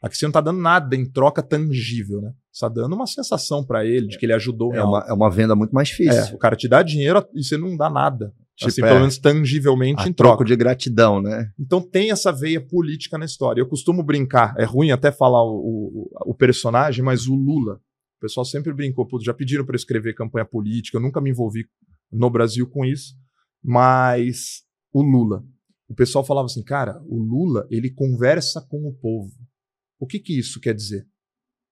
[0.02, 2.34] Aqui você não está dando nada em troca tangível, né?
[2.54, 4.74] Está dando uma sensação para ele de que ele ajudou.
[4.74, 6.34] É uma, é uma venda muito mais difícil.
[6.34, 8.34] É, o cara te dá dinheiro e você não dá nada.
[8.56, 10.44] Tipo, assim, é, pelo menos tangivelmente em troca.
[10.44, 11.50] de gratidão, né?
[11.58, 13.62] Então tem essa veia política na história.
[13.62, 17.76] Eu costumo brincar, é ruim até falar o, o, o personagem, mas o Lula.
[18.18, 21.66] O pessoal sempre brincou, já pediram para eu escrever campanha política, eu nunca me envolvi
[22.12, 23.16] no Brasil com isso,
[23.64, 24.62] mas
[24.94, 25.44] o Lula.
[25.90, 29.32] O pessoal falava assim, cara, o Lula, ele conversa com o povo.
[30.00, 31.06] O que que isso quer dizer?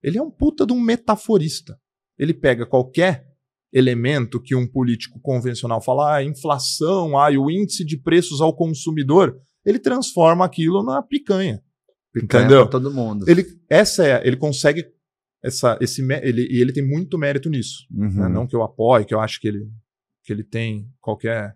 [0.04, 1.80] Ele é um puta de um metaforista.
[2.18, 3.28] Ele pega qualquer
[3.72, 9.40] elemento que um político convencional fala, ah, inflação, ah, o índice de preços ao consumidor,
[9.66, 11.62] ele transforma aquilo na picanha.
[12.12, 12.70] picanha entendeu?
[12.70, 13.30] todo mundo.
[13.30, 14.86] Ele, essa é, ele consegue
[15.44, 17.86] essa, esse, ele, e ele tem muito mérito nisso.
[17.92, 18.10] Uhum.
[18.10, 18.30] Né?
[18.30, 19.70] Não que eu apoie, que eu acho que ele,
[20.24, 21.56] que ele tem qualquer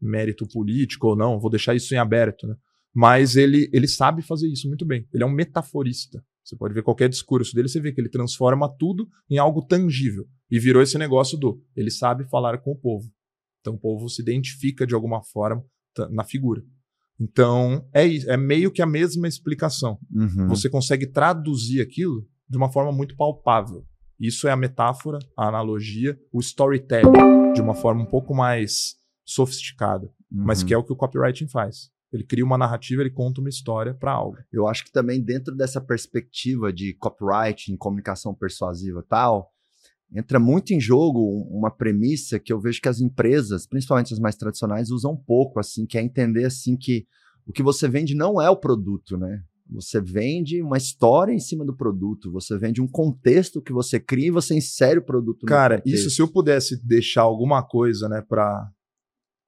[0.00, 2.54] mérito político ou não, vou deixar isso em aberto, né?
[2.94, 5.08] Mas ele, ele sabe fazer isso muito bem.
[5.12, 6.24] Ele é um metaforista.
[6.44, 10.26] Você pode ver qualquer discurso dele, você vê que ele transforma tudo em algo tangível.
[10.50, 13.10] E virou esse negócio do ele sabe falar com o povo.
[13.60, 15.64] Então o povo se identifica de alguma forma
[16.10, 16.62] na figura.
[17.18, 19.98] Então é, é meio que a mesma explicação.
[20.12, 20.48] Uhum.
[20.48, 23.86] Você consegue traduzir aquilo de uma forma muito palpável.
[24.20, 30.06] Isso é a metáfora, a analogia, o storytelling, de uma forma um pouco mais sofisticada,
[30.30, 30.44] uhum.
[30.44, 31.90] mas que é o que o copywriting faz.
[32.14, 34.38] Ele cria uma narrativa, ele conta uma história para algo.
[34.52, 39.50] Eu acho que também dentro dessa perspectiva de copywriting, comunicação persuasiva e tal,
[40.14, 44.36] entra muito em jogo uma premissa que eu vejo que as empresas, principalmente as mais
[44.36, 47.04] tradicionais, usam um pouco, assim, que é entender assim que
[47.44, 49.42] o que você vende não é o produto, né?
[49.70, 54.28] Você vende uma história em cima do produto, você vende um contexto que você cria
[54.28, 58.70] e você insere o produto Cara, isso se eu pudesse deixar alguma coisa, né, para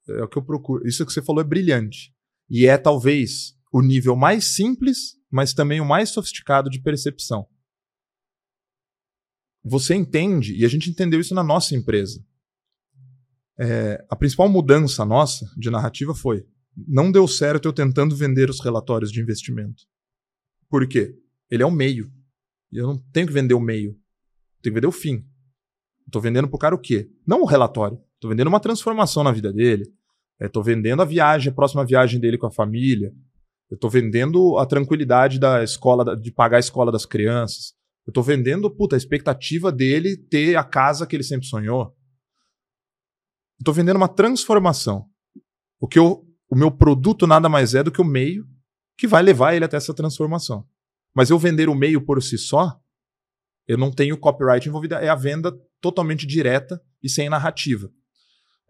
[0.08, 0.86] é o que eu procuro.
[0.86, 2.14] Isso que você falou é brilhante.
[2.48, 7.46] E é talvez o nível mais simples, mas também o mais sofisticado de percepção.
[9.64, 12.24] Você entende, e a gente entendeu isso na nossa empresa.
[13.58, 18.60] É, a principal mudança nossa de narrativa foi: não deu certo eu tentando vender os
[18.60, 19.84] relatórios de investimento.
[20.68, 21.18] Por quê?
[21.50, 22.12] Ele é o meio.
[22.70, 23.90] E eu não tenho que vender o meio.
[23.90, 25.26] Eu tenho que vender o fim.
[26.06, 27.10] Estou vendendo para o cara o quê?
[27.26, 27.98] Não o relatório.
[28.14, 29.92] Estou vendendo uma transformação na vida dele.
[30.40, 33.12] Estou vendendo a viagem, a próxima viagem dele com a família.
[33.70, 37.74] Eu estou vendendo a tranquilidade da escola, de pagar a escola das crianças.
[38.06, 41.96] Eu estou vendendo, puta, a expectativa dele ter a casa que ele sempre sonhou.
[43.58, 45.06] Estou vendendo uma transformação.
[45.80, 48.46] O que eu, o meu produto nada mais é do que o meio
[48.96, 50.66] que vai levar ele até essa transformação.
[51.14, 52.78] Mas eu vender o meio por si só,
[53.66, 54.94] eu não tenho copyright envolvido.
[54.94, 57.90] É a venda totalmente direta e sem narrativa.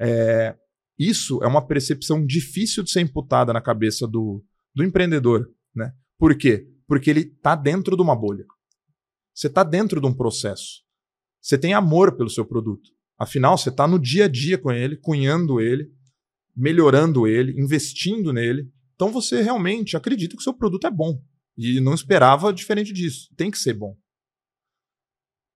[0.01, 0.57] É,
[0.99, 4.44] isso é uma percepção difícil de ser imputada na cabeça do,
[4.74, 5.51] do empreendedor.
[5.74, 5.92] Né?
[6.18, 6.66] Por quê?
[6.86, 8.47] Porque ele está dentro de uma bolha.
[9.34, 10.82] Você está dentro de um processo.
[11.40, 12.90] Você tem amor pelo seu produto.
[13.18, 15.90] Afinal, você está no dia a dia com ele, cunhando ele,
[16.57, 18.70] melhorando ele, investindo nele.
[18.94, 21.22] Então você realmente acredita que o seu produto é bom.
[21.57, 23.28] E não esperava diferente disso.
[23.36, 23.97] Tem que ser bom.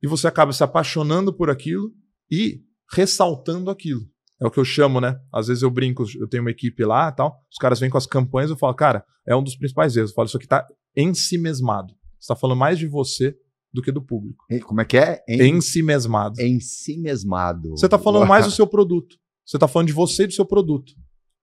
[0.03, 1.95] E você acaba se apaixonando por aquilo
[2.30, 4.09] e ressaltando aquilo.
[4.41, 5.20] É o que eu chamo, né?
[5.32, 7.99] Às vezes eu brinco, eu tenho uma equipe lá e tal, os caras vêm com
[7.99, 10.11] as campanhas, eu falo, cara, é um dos principais erros.
[10.11, 10.66] Eu falo, isso aqui tá
[10.97, 11.95] ensimesmado.
[12.18, 13.36] Você tá falando mais de você
[13.72, 14.45] do que do público.
[14.64, 15.22] Como é que é?
[15.28, 15.57] En...
[15.57, 16.41] Ensimesmado.
[16.41, 17.70] Ensimesmado.
[17.70, 19.16] Você tá falando mais do seu produto.
[19.45, 20.93] Você tá falando de você e do seu produto.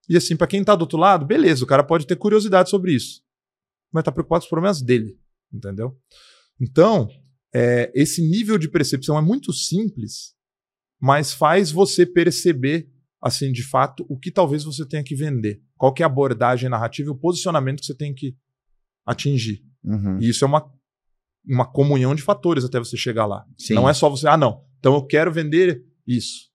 [0.10, 2.94] E assim, para quem tá do outro lado, beleza, o cara pode ter curiosidade sobre
[2.94, 3.22] isso.
[3.92, 5.18] Mas tá preocupado com os problemas dele.
[5.54, 5.96] Entendeu?
[6.60, 7.08] Então,
[7.54, 10.36] é, esse nível de percepção é muito simples
[11.00, 12.90] mas faz você perceber,
[13.22, 15.62] assim, de fato, o que talvez você tenha que vender.
[15.78, 18.36] Qual que é a abordagem narrativa e o posicionamento que você tem que
[19.08, 19.64] atingir.
[19.84, 20.20] Uhum.
[20.20, 20.70] E isso é uma,
[21.48, 23.46] uma comunhão de fatores até você chegar lá.
[23.58, 23.76] Sim.
[23.76, 26.48] Não é só você, ah, não, então eu quero vender isso.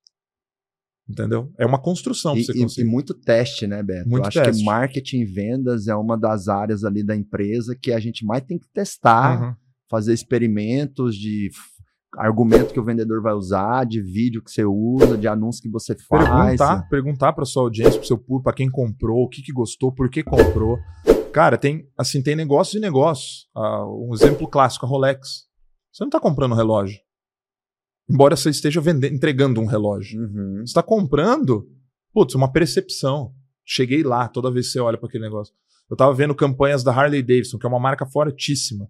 [1.09, 1.53] Entendeu?
[1.59, 2.37] É uma construção.
[2.37, 4.09] E, e, e, muito teste, né, Beto?
[4.09, 4.61] Muito eu acho teste.
[4.61, 8.45] que marketing e vendas é uma das áreas ali da empresa que a gente mais
[8.45, 9.55] tem que testar, uhum.
[9.91, 11.51] fazer experimentos de
[12.17, 15.95] argumento que o vendedor vai usar, de vídeo que você usa, de anúncio que você
[15.95, 16.29] faz.
[16.29, 19.93] Perguntar, perguntar para sua audiência, para seu público, para quem comprou, o que, que gostou,
[19.93, 20.79] por que comprou.
[21.33, 23.47] Cara, tem assim tem negócio e negócio.
[23.57, 25.47] Uh, um exemplo clássico, a Rolex.
[25.91, 27.01] Você não está comprando um relógio.
[28.09, 30.21] Embora você esteja vendendo, entregando um relógio.
[30.21, 30.57] Uhum.
[30.59, 31.67] Você está comprando,
[32.13, 33.33] putz, uma percepção.
[33.65, 35.55] Cheguei lá, toda vez que você olha para aquele negócio.
[35.89, 38.89] Eu estava vendo campanhas da Harley Davidson, que é uma marca fortíssima.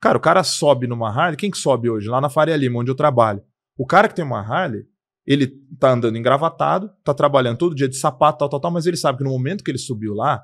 [0.00, 1.36] Cara, o cara sobe numa Harley.
[1.36, 2.08] Quem que sobe hoje?
[2.08, 3.42] Lá na Faria Lima, onde eu trabalho.
[3.76, 4.84] O cara que tem uma Harley,
[5.26, 8.96] ele tá andando engravatado, tá trabalhando todo dia de sapato, tal, tal, tal, mas ele
[8.96, 10.42] sabe que no momento que ele subiu lá,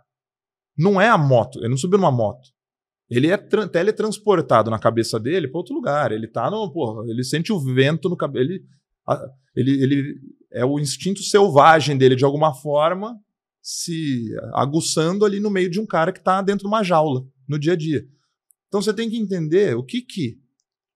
[0.77, 2.49] não é a moto, ele não subiu numa moto.
[3.09, 6.11] Ele é teletransportado na cabeça dele para outro lugar.
[6.11, 8.47] Ele tá no, porra, ele sente o vento no cabelo.
[8.47, 8.65] Ele
[9.55, 10.15] Ele, ele
[10.53, 13.17] é o instinto selvagem dele, de alguma forma,
[13.63, 17.59] se aguçando ali no meio de um cara que está dentro de uma jaula, no
[17.59, 18.05] dia a dia.
[18.75, 20.37] Então você tem que entender o que que,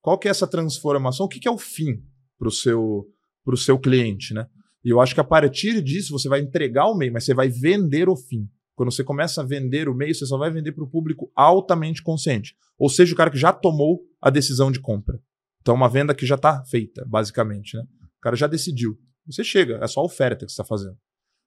[0.03, 2.03] qual que é essa transformação, o que que é o fim
[2.37, 3.07] para o seu,
[3.45, 4.49] pro seu cliente, né?
[4.85, 7.49] E eu acho que a partir disso você vai entregar o meio, mas você vai
[7.49, 8.49] vender o fim.
[8.75, 12.03] Quando você começa a vender o meio, você só vai vender para o público altamente
[12.03, 12.57] consciente.
[12.77, 15.21] Ou seja, o cara que já tomou a decisão de compra.
[15.61, 17.77] Então, uma venda que já está feita, basicamente.
[17.77, 17.85] Né?
[18.03, 18.99] O cara já decidiu.
[19.25, 20.99] Você chega, é só a oferta que você está fazendo.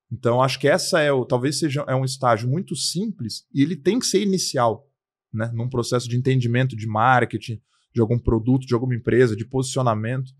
[0.09, 3.75] Então, acho que essa é o, talvez seja é um estágio muito simples e ele
[3.75, 4.89] tem que ser inicial,
[5.33, 5.51] né?
[5.53, 7.59] Num processo de entendimento de marketing,
[7.93, 10.31] de algum produto, de alguma empresa, de posicionamento.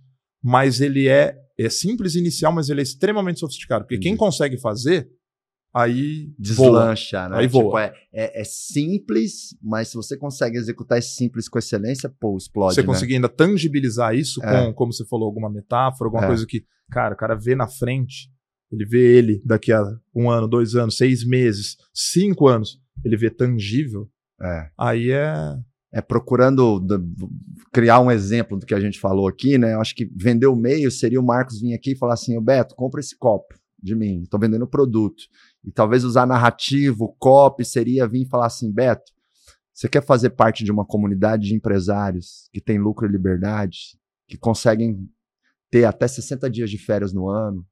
[0.44, 3.84] Mas ele é, é simples inicial, mas ele é extremamente sofisticado.
[3.86, 5.08] Porque quem consegue fazer
[5.74, 7.30] aí deslancha, voa.
[7.30, 7.38] né?
[7.38, 7.84] Aí tipo, voa.
[7.84, 12.76] É, é, é, simples, mas se você consegue executar esse simples com excelência, pô, explode.
[12.76, 12.88] Você né?
[12.88, 14.66] conseguir ainda tangibilizar isso É.
[14.66, 16.28] com, como você falou, alguma metáfora, alguma É.
[16.28, 18.30] coisa que, cara, o cara vê na frente,
[18.72, 19.82] ele vê ele daqui a
[20.16, 24.10] um ano, dois anos, seis meses, cinco anos, ele vê tangível,
[24.42, 24.70] É.
[24.78, 25.34] aí é.
[25.94, 26.82] É procurando
[27.74, 29.74] criar um exemplo do que a gente falou aqui, né?
[29.74, 32.42] Eu acho que vender o meio seria o Marcos vir aqui e falar assim: "Ô
[32.42, 35.24] Beto, compra esse copo de mim, tô vendendo o produto.
[35.66, 39.12] E talvez usar narrativo, copy, seria vir e falar assim: Beto,
[39.74, 44.38] você quer fazer parte de uma comunidade de empresários que tem lucro e liberdade, que
[44.38, 45.10] conseguem
[45.70, 47.66] ter até 60 dias de férias no ano,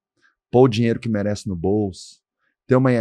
[0.51, 2.21] pôr o dinheiro que merece no bolso,
[2.65, 2.91] ter uma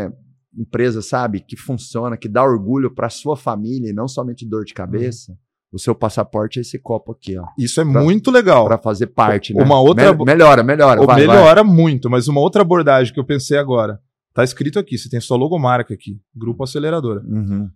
[0.56, 4.74] empresa, sabe, que funciona, que dá orgulho para sua família e não somente dor de
[4.74, 5.36] cabeça.
[5.70, 8.64] O seu passaporte é esse copo aqui, ó, Isso é Pra- muito legal.
[8.64, 9.62] para fazer parte, né?
[9.62, 11.36] Uma outra- Me- melhora, melhora, vai, vai.
[11.36, 14.00] melhora muito, mas uma outra abordagem que eu pensei agora.
[14.32, 17.20] Tá escrito aqui, você tem sua logomarca aqui, Grupo Aceleradora.
[17.26, 17.68] Uhum.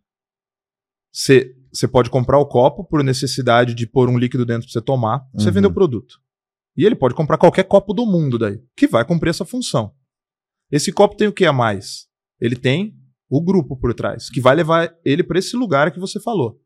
[1.13, 4.81] Você, você pode comprar o copo por necessidade de pôr um líquido dentro para você
[4.81, 5.55] tomar, você Uhum.
[5.55, 6.21] vende o produto.
[6.77, 9.93] E ele pode comprar qualquer copo do mundo daí, que vai cumprir essa função.
[10.71, 12.07] Esse copo tem o que a mais?
[12.43, 12.93] Ele tem
[13.31, 16.61] o grupo por trás, que vai levar ele para esse lugar que você falou.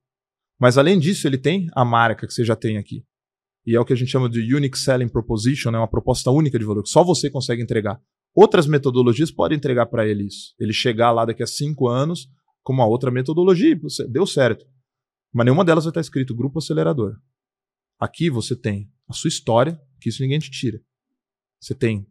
[0.58, 3.04] Mas além disso, ele tem a marca que você já tem aqui.
[3.66, 6.58] E é o que a gente chama de Unique Selling Proposition, é uma proposta única
[6.58, 8.00] de valor, que só você consegue entregar.
[8.34, 10.54] Outras metodologias podem entregar para ele isso.
[10.58, 12.26] Ele chegar lá daqui a cinco anos
[12.62, 14.64] com uma outra metodologia, deu certo.
[15.34, 17.18] Mas nenhuma delas vai estar escrito Grupo Acelerador.
[18.00, 20.80] Aqui você tem a sua história, que isso ninguém te tira.
[21.60, 22.06] Você tem.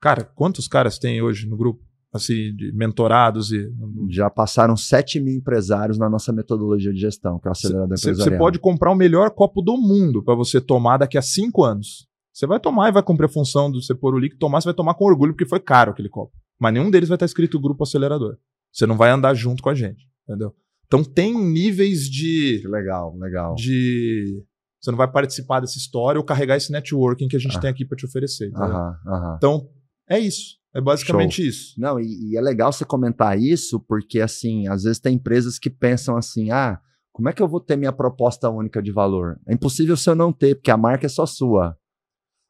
[0.00, 1.89] Cara, quantos caras tem hoje no grupo?
[2.12, 3.70] Assim, de mentorados e.
[4.08, 8.10] Já passaram 7 mil empresários na nossa metodologia de gestão, que é o acelerador Você
[8.10, 8.38] empresarial.
[8.38, 12.08] pode comprar o melhor copo do mundo para você tomar daqui a cinco anos.
[12.32, 14.66] Você vai tomar e vai cumprir a função de você pôr o líquido, tomar, você
[14.66, 16.32] vai tomar com orgulho, porque foi caro aquele copo.
[16.58, 18.36] Mas nenhum deles vai estar escrito grupo acelerador.
[18.72, 20.52] Você não vai andar junto com a gente, entendeu?
[20.86, 22.58] Então tem níveis de.
[22.62, 23.54] Que legal, legal.
[23.54, 24.42] de
[24.80, 27.60] você não vai participar dessa história ou carregar esse networking que a gente Ah.
[27.60, 28.50] tem aqui para te oferecer.
[28.56, 29.34] Aham, aham.
[29.36, 29.68] Então,
[30.08, 30.58] é isso.
[30.74, 31.74] É basicamente isso.
[31.78, 35.68] Não, e, e é legal você comentar isso, porque assim, às vezes tem empresas que
[35.68, 36.78] pensam assim: ah,
[37.12, 39.40] como é que eu vou ter minha proposta única de valor?
[39.48, 41.76] É impossível se eu não ter, porque a marca é só sua.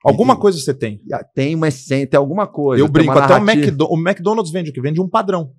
[0.04, 1.02] Alguma E- coisa você tem.
[1.34, 2.82] Tem uma essência, tem alguma coisa.
[2.82, 3.38] Eu brinco, até o.
[3.38, 4.80] McDo- o McDonald's vende o que?
[4.80, 5.54] Vende um padrão.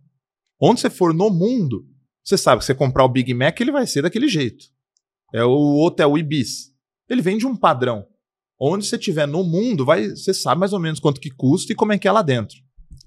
[0.60, 1.86] Onde você for no mundo,
[2.24, 4.66] você sabe que você comprar o Big Mac, ele vai ser daquele jeito.
[5.34, 6.72] É o outro é o Ibis.
[7.10, 8.06] Ele vende um padrão.
[8.64, 11.76] Onde você estiver no mundo, vai, você sabe mais ou menos quanto que custa e
[11.76, 12.56] como é que é lá dentro.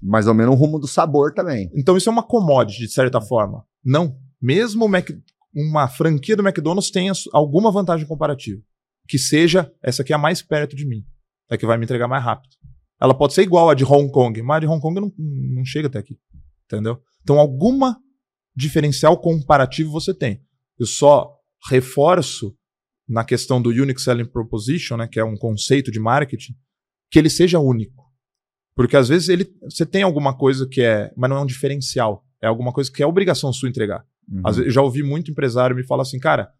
[0.01, 1.71] Mais ou menos o rumo do sabor também.
[1.73, 3.65] Então isso é uma commodity, de certa forma.
[3.83, 4.17] Não.
[4.41, 5.17] Mesmo Mac-
[5.55, 8.61] uma franquia do McDonald's tenha alguma vantagem comparativa.
[9.07, 11.05] Que seja, essa aqui é a mais perto de mim.
[11.49, 12.53] É que vai me entregar mais rápido.
[12.99, 15.63] Ela pode ser igual a de Hong Kong, mas a de Hong Kong não, não
[15.63, 16.17] chega até aqui.
[16.65, 16.99] Entendeu?
[17.23, 17.97] Então alguma
[18.53, 20.41] diferencial comparativo você tem.
[20.77, 21.31] Eu só
[21.69, 22.53] reforço
[23.07, 26.55] na questão do Unique Selling Proposition, né, que é um conceito de marketing,
[27.11, 28.05] que ele seja único.
[28.75, 32.25] Porque às vezes ele, você tem alguma coisa que é, mas não é um diferencial.
[32.41, 34.05] É alguma coisa que é obrigação sua entregar.
[34.29, 34.41] Uhum.
[34.43, 36.51] Às vezes, eu já ouvi muito empresário me falar assim, cara,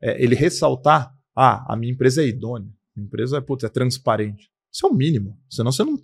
[0.00, 4.50] é, ele ressaltar, ah, a minha empresa é idônea, minha empresa putz, é transparente.
[4.72, 5.38] Isso é o mínimo.
[5.50, 5.96] Senão você não,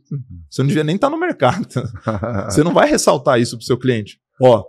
[0.48, 1.66] você não devia nem estar no mercado.
[2.50, 4.20] Você não vai ressaltar isso pro seu cliente.
[4.42, 4.62] Ó,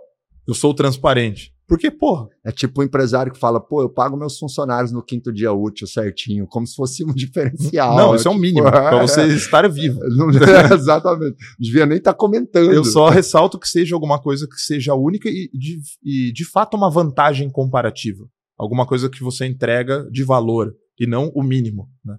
[0.48, 1.54] eu sou transparente.
[1.70, 5.32] Porque, porra, É tipo o empresário que fala, pô, eu pago meus funcionários no quinto
[5.32, 7.96] dia útil certinho, como se fosse um diferencial.
[7.96, 10.00] não, isso é o Tipo, mínimo para você estar vivo.
[10.16, 10.30] Não-
[10.74, 11.36] exatamente.
[11.58, 12.72] Devia nem estar comentando.
[12.72, 16.76] Eu só ressalto que seja alguma coisa que seja única e de, e de fato
[16.76, 18.24] uma vantagem comparativa.
[18.58, 21.88] Alguma coisa que você entrega de valor e não o mínimo.
[22.04, 22.16] Né?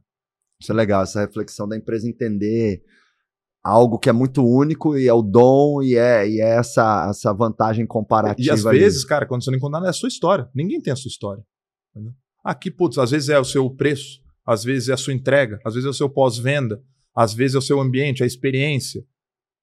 [0.61, 2.81] Isso é legal, essa reflexão da empresa entender
[3.63, 7.33] algo que é muito único e é o dom e é, e é essa, essa
[7.33, 8.47] vantagem comparativa.
[8.47, 8.79] E às ali.
[8.79, 10.49] vezes, cara, quando você não encontra nada, é a sua história.
[10.53, 11.43] Ninguém tem a sua história.
[11.93, 12.13] entendeu?
[12.43, 14.19] Aqui, putz, às vezes é o seu preço.
[14.45, 16.81] às vezes é a sua entrega, às vezes é o seu pós-venda,
[17.15, 19.05] às vezes é o seu ambiente, a experiência,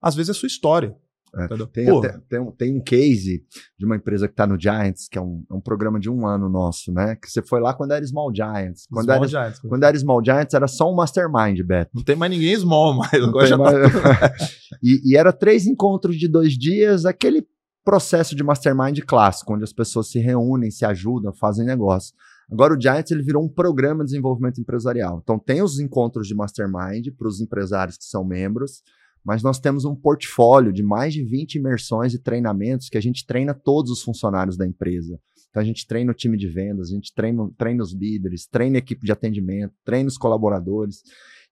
[0.00, 0.96] às vezes é a sua história.
[1.34, 3.44] É, tem, até, tem, um, tem, um, case
[3.78, 6.26] de uma empresa que está no Giants, que é um, é um, programa de um
[6.26, 7.16] ano nosso, né?
[7.16, 8.86] Que você foi lá quando era Small Giants.
[8.90, 11.90] Quando, small era, Giants, quando era Small Giants, era só um mastermind, Beto.
[11.94, 13.92] Não tem mais ninguém small, mas agora já mais...
[13.92, 14.34] tá...
[14.82, 17.46] e, e era três encontros de dois dias, aquele
[17.84, 22.14] processo de mastermind clássico, onde as pessoas se reúnem, se ajudam, fazem negócio.
[22.50, 25.20] Agora o Giants ele virou um programa de desenvolvimento empresarial.
[25.22, 28.82] Então tem os encontros de mastermind para os empresários que são membros,
[29.24, 33.26] mas nós temos um portfólio de mais de 20 imersões e treinamentos que a gente
[33.26, 35.18] treina todos os funcionários da empresa.
[35.50, 38.76] Então a gente treina o time de vendas, a gente treina, treina os líderes, treina
[38.76, 41.02] a equipe de atendimento, treina os colaboradores.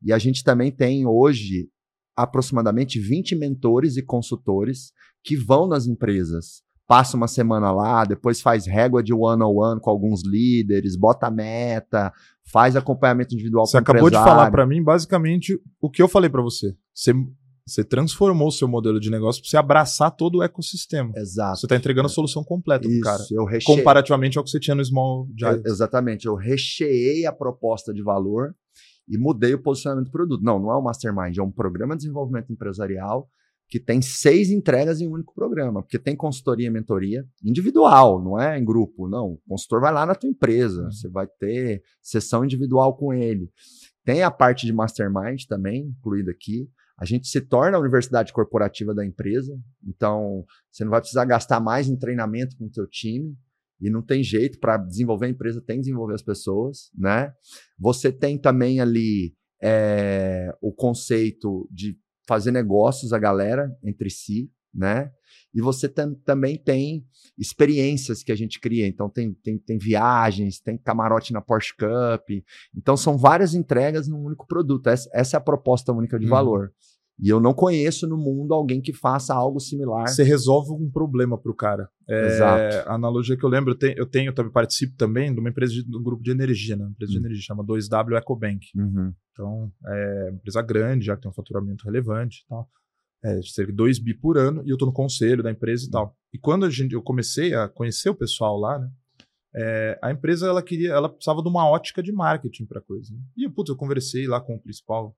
[0.02, 1.68] E a gente também tem hoje
[2.16, 4.92] aproximadamente 20 mentores e consultores
[5.22, 6.62] que vão nas empresas.
[6.86, 11.28] Passa uma semana lá, depois faz régua de one-on-one -on -one com alguns líderes, bota
[11.30, 12.12] meta,
[12.50, 14.24] faz acompanhamento individual Você acabou empresário.
[14.24, 16.76] de falar para mim basicamente o que eu falei para você.
[16.94, 17.12] Você
[17.66, 21.12] você transformou o seu modelo de negócio para você abraçar todo o ecossistema.
[21.16, 21.58] Exato.
[21.58, 23.22] Você está entregando a solução completa Isso, cara.
[23.30, 23.76] Eu recheei...
[23.76, 25.62] Comparativamente ao que você tinha no Small Giant.
[25.64, 26.26] É, exatamente.
[26.26, 28.54] Eu recheei a proposta de valor
[29.08, 30.44] e mudei o posicionamento do produto.
[30.44, 33.28] Não, não é um mastermind, é um programa de desenvolvimento empresarial
[33.68, 38.40] que tem seis entregas em um único programa, porque tem consultoria e mentoria individual, não
[38.40, 39.32] é em grupo, não.
[39.32, 40.90] O consultor vai lá na tua empresa, uhum.
[40.92, 43.50] você vai ter sessão individual com ele.
[44.04, 46.68] Tem a parte de mastermind também, incluída aqui.
[46.98, 51.60] A gente se torna a universidade corporativa da empresa, então você não vai precisar gastar
[51.60, 53.36] mais em treinamento com o seu time,
[53.80, 57.32] e não tem jeito para desenvolver a empresa, tem que desenvolver as pessoas, né?
[57.78, 65.10] Você tem também ali é, o conceito de fazer negócios a galera entre si, né?
[65.54, 67.04] E você tem, também tem
[67.38, 68.86] experiências que a gente cria.
[68.86, 72.42] Então, tem, tem, tem viagens, tem camarote na Porsche Cup.
[72.74, 74.88] Então, são várias entregas num único produto.
[74.88, 76.30] Essa, essa é a proposta única de uhum.
[76.30, 76.72] valor.
[77.18, 80.06] E eu não conheço no mundo alguém que faça algo similar.
[80.06, 81.88] Você resolve um problema para o cara.
[82.08, 82.90] É, Exato.
[82.90, 85.72] A analogia que eu lembro, eu tenho, eu tenho também participo também de uma empresa
[85.72, 86.84] de, de um grupo de energia, né?
[86.84, 87.20] Uma empresa uhum.
[87.20, 88.66] de energia chama 2W EcoBank.
[88.76, 89.12] Uhum.
[89.32, 92.68] Então, é uma empresa grande, já que tem um faturamento relevante e tal.
[93.24, 95.90] É, cerca de 2 bi por ano, e eu estou no conselho da empresa e
[95.90, 96.16] tal.
[96.32, 98.90] E quando a gente, eu comecei a conhecer o pessoal lá, né?
[99.58, 103.14] É, a empresa ela queria, ela precisava de uma ótica de marketing para coisa.
[103.14, 103.20] Né?
[103.38, 105.16] E putz, eu conversei lá com o principal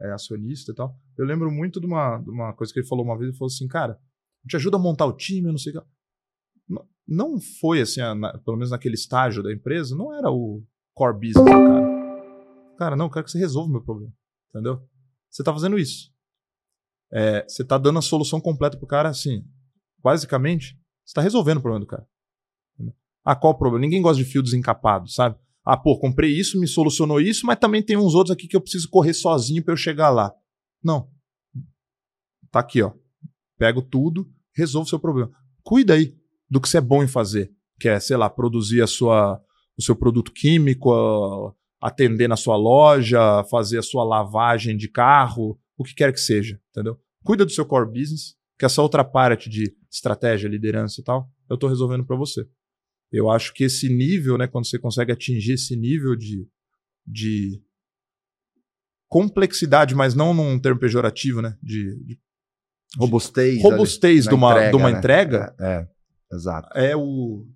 [0.00, 0.98] é, acionista e tal.
[1.16, 3.52] Eu lembro muito de uma, de uma coisa que ele falou uma vez, ele falou
[3.52, 3.96] assim, cara,
[4.48, 5.88] te ajuda a montar o time, eu não sei o que.
[7.06, 10.62] Não, foi assim, na, pelo menos naquele estágio da empresa, não era o
[10.92, 11.88] core business do cara.
[12.76, 14.12] Cara, não, eu quero que você resolva o meu problema.
[14.50, 14.82] Entendeu?
[15.30, 16.12] Você tá fazendo isso.
[17.12, 19.44] É, você tá dando a solução completa pro cara, assim,
[20.02, 22.06] basicamente, você tá resolvendo o problema do cara.
[23.24, 23.82] Ah, qual o problema?
[23.82, 25.36] Ninguém gosta de fio desencapado, sabe?
[25.64, 28.60] Ah, pô, comprei isso, me solucionou isso, mas também tem uns outros aqui que eu
[28.60, 30.32] preciso correr sozinho para eu chegar lá.
[30.82, 31.10] Não.
[32.50, 32.92] Tá aqui, ó.
[33.58, 35.30] Pego tudo, resolvo o seu problema.
[35.62, 36.16] Cuida aí
[36.48, 39.38] do que você é bom em fazer, que é, sei lá, produzir a sua,
[39.76, 45.84] o seu produto químico, atender na sua loja, fazer a sua lavagem de carro, o
[45.84, 47.00] que quer que seja, entendeu?
[47.24, 51.54] Cuida do seu core business, que essa outra parte de estratégia, liderança e tal, eu
[51.54, 52.44] estou resolvendo para você.
[53.12, 56.46] Eu acho que esse nível, né, quando você consegue atingir esse nível de,
[57.06, 57.62] de
[59.08, 62.20] complexidade, mas não num termo pejorativo, né, de, de
[62.98, 64.98] robustez, robustez de uma, entrega, de uma né?
[64.98, 65.88] entrega, é, é,
[66.34, 66.68] exato.
[66.76, 67.46] É o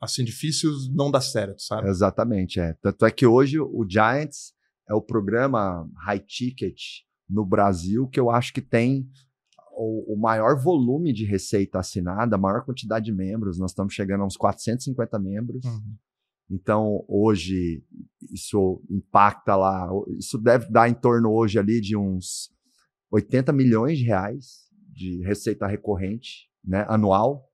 [0.00, 1.88] assim difícil não dar certo, sabe?
[1.88, 2.72] Exatamente, é.
[2.82, 4.52] Tanto é que hoje o Giants
[4.88, 6.80] é o programa high ticket
[7.30, 9.08] no Brasil que eu acho que tem
[9.72, 14.22] o, o, maior volume de receita assinada, a maior quantidade de membros, nós estamos chegando
[14.22, 15.64] a uns 450 membros.
[15.64, 15.94] Uhum.
[16.50, 17.82] Então, hoje,
[18.32, 22.50] isso impacta lá, isso deve dar em torno hoje ali de uns
[23.10, 27.48] 80 milhões de reais de receita recorrente, né, anual,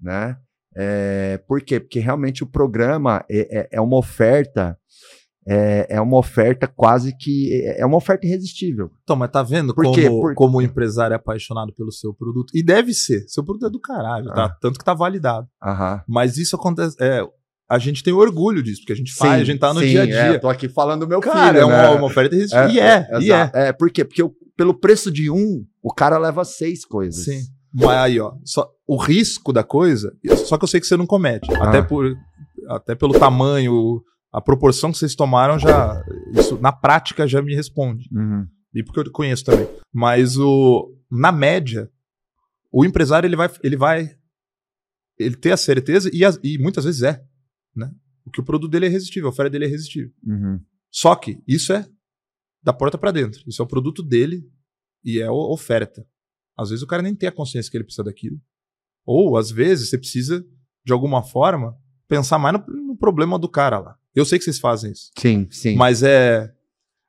[0.00, 0.38] né?
[0.74, 1.80] É, por quê?
[1.80, 4.78] Porque realmente o programa é, é, é uma oferta
[5.46, 7.52] é, é uma oferta quase que.
[7.52, 8.90] É, é uma oferta irresistível.
[9.04, 10.34] Então, mas tá vendo Por como, Por...
[10.34, 12.50] como o empresário é apaixonado pelo seu produto?
[12.52, 13.24] E deve ser.
[13.28, 14.44] Seu produto é do caralho, tá?
[14.44, 14.48] ah.
[14.48, 14.56] tá?
[14.60, 15.46] Tanto que tá validado.
[15.62, 16.02] Aham.
[16.08, 16.96] Mas isso acontece.
[17.00, 17.24] É,
[17.68, 19.86] a gente tem orgulho disso, porque a gente faz, sim, a gente tá no sim,
[19.86, 20.16] dia a dia.
[20.16, 21.60] É, tô aqui falando do meu cara, filho.
[21.60, 21.88] É uma, né?
[21.90, 22.68] uma oferta irresistível.
[22.68, 23.50] É, e é, e é.
[23.54, 24.04] É, por quê?
[24.04, 27.24] Porque eu, pelo preço de um, o cara leva seis coisas.
[27.24, 27.40] Sim.
[27.72, 30.12] Mas aí, ó, só, o risco da coisa,
[30.46, 31.52] só que eu sei que você não comete.
[31.54, 31.68] Ah.
[31.68, 32.16] Até, por,
[32.68, 34.02] até pelo tamanho,
[34.32, 36.04] a proporção que vocês tomaram já.
[36.32, 38.08] Isso na prática já me responde.
[38.12, 38.46] Uhum.
[38.74, 39.68] E porque eu conheço também.
[39.92, 41.90] Mas o, na média,
[42.70, 44.16] o empresário ele vai, ele vai
[45.18, 47.24] ele ter a certeza, e, e muitas vezes é.
[47.74, 47.90] Né?
[48.24, 50.12] Porque o produto dele é resistível, a oferta dele é resistível.
[50.24, 50.60] Uhum.
[50.90, 51.86] Só que isso é
[52.62, 53.42] da porta para dentro.
[53.46, 54.46] Isso é o produto dele
[55.04, 56.06] e é a oferta.
[56.58, 58.40] Às vezes o cara nem tem a consciência que ele precisa daquilo.
[59.04, 60.44] Ou, às vezes, você precisa,
[60.84, 63.96] de alguma forma, pensar mais no, no problema do cara lá.
[64.16, 65.10] Eu sei que vocês fazem isso.
[65.18, 65.76] Sim, sim.
[65.76, 66.50] Mas é.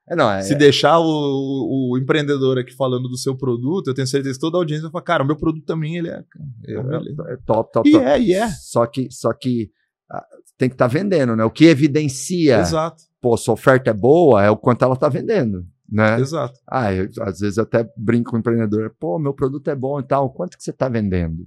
[0.09, 4.07] É, não, é, Se deixar o, o empreendedor aqui falando do seu produto, eu tenho
[4.07, 6.23] certeza que toda a audiência vai falar, cara, o meu produto também ele é.
[6.65, 8.05] é, é, é top, top, e top.
[8.05, 8.47] é, e é.
[8.49, 9.69] Só que, só que
[10.09, 10.25] ah,
[10.57, 11.43] tem que estar vendendo, né?
[11.43, 15.65] O que evidencia, Exato, pô, sua oferta é boa, é o quanto ela tá vendendo,
[15.89, 16.19] né?
[16.21, 16.57] exato.
[16.65, 19.99] Ah, eu, às vezes eu até brinco com o empreendedor, pô, meu produto é bom
[19.99, 21.45] e tal, quanto que você tá vendendo?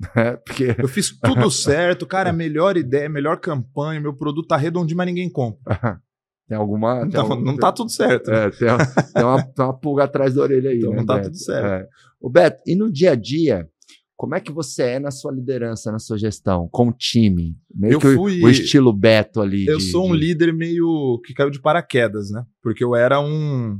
[0.16, 4.96] É, Porque Eu fiz tudo certo, cara, melhor ideia, melhor campanha, meu produto tá redondinho,
[4.96, 5.60] mas ninguém compra.
[6.48, 7.00] tem alguma...
[7.00, 8.30] tem Então, algum- não tá tudo certo.
[8.30, 8.46] né?
[8.46, 10.78] É, tem, uma, tem, uma, tem uma pulga atrás da orelha aí.
[10.78, 11.26] Então né, não tá Beto?
[11.28, 11.66] tudo certo.
[11.66, 11.88] É.
[12.20, 13.68] Ô, Beto, e no dia a dia,
[14.16, 17.56] como é que você é na sua liderança, na sua gestão, com o time?
[17.74, 19.64] Meio Eu que o- fui- o, estilo Beto ali.
[19.66, 22.44] Eu de- sou um de- líder meio que caiu de paraquedas, né?
[22.62, 23.78] Porque eu era um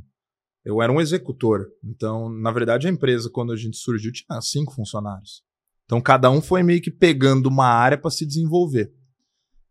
[0.65, 1.67] eu era um executor.
[1.85, 5.43] Então, na verdade, a empresa quando a gente surgiu tinha cinco funcionários.
[5.85, 8.93] Então, cada um foi meio que pegando uma área para se desenvolver.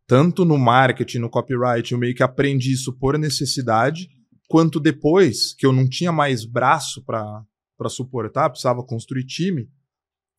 [0.06, 4.10] Tanto no marketing, no copyright, eu meio que aprendi isso por necessidade,
[4.48, 9.70] quanto depois que eu não tinha mais braço para suportar, precisava construir time,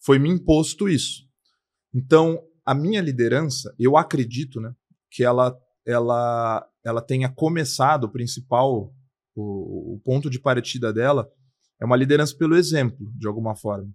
[0.01, 1.25] foi me imposto isso.
[1.93, 4.73] Então, a minha liderança, eu acredito, né,
[5.11, 8.95] que ela ela ela tenha começado o principal
[9.35, 11.29] o, o ponto de partida dela
[11.81, 13.93] é uma liderança pelo exemplo, de alguma forma.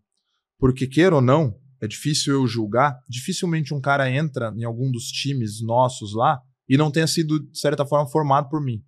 [0.59, 5.05] Porque queira ou não, é difícil eu julgar, dificilmente um cara entra em algum dos
[5.05, 8.83] times nossos lá e não tenha sido de certa forma formado por mim.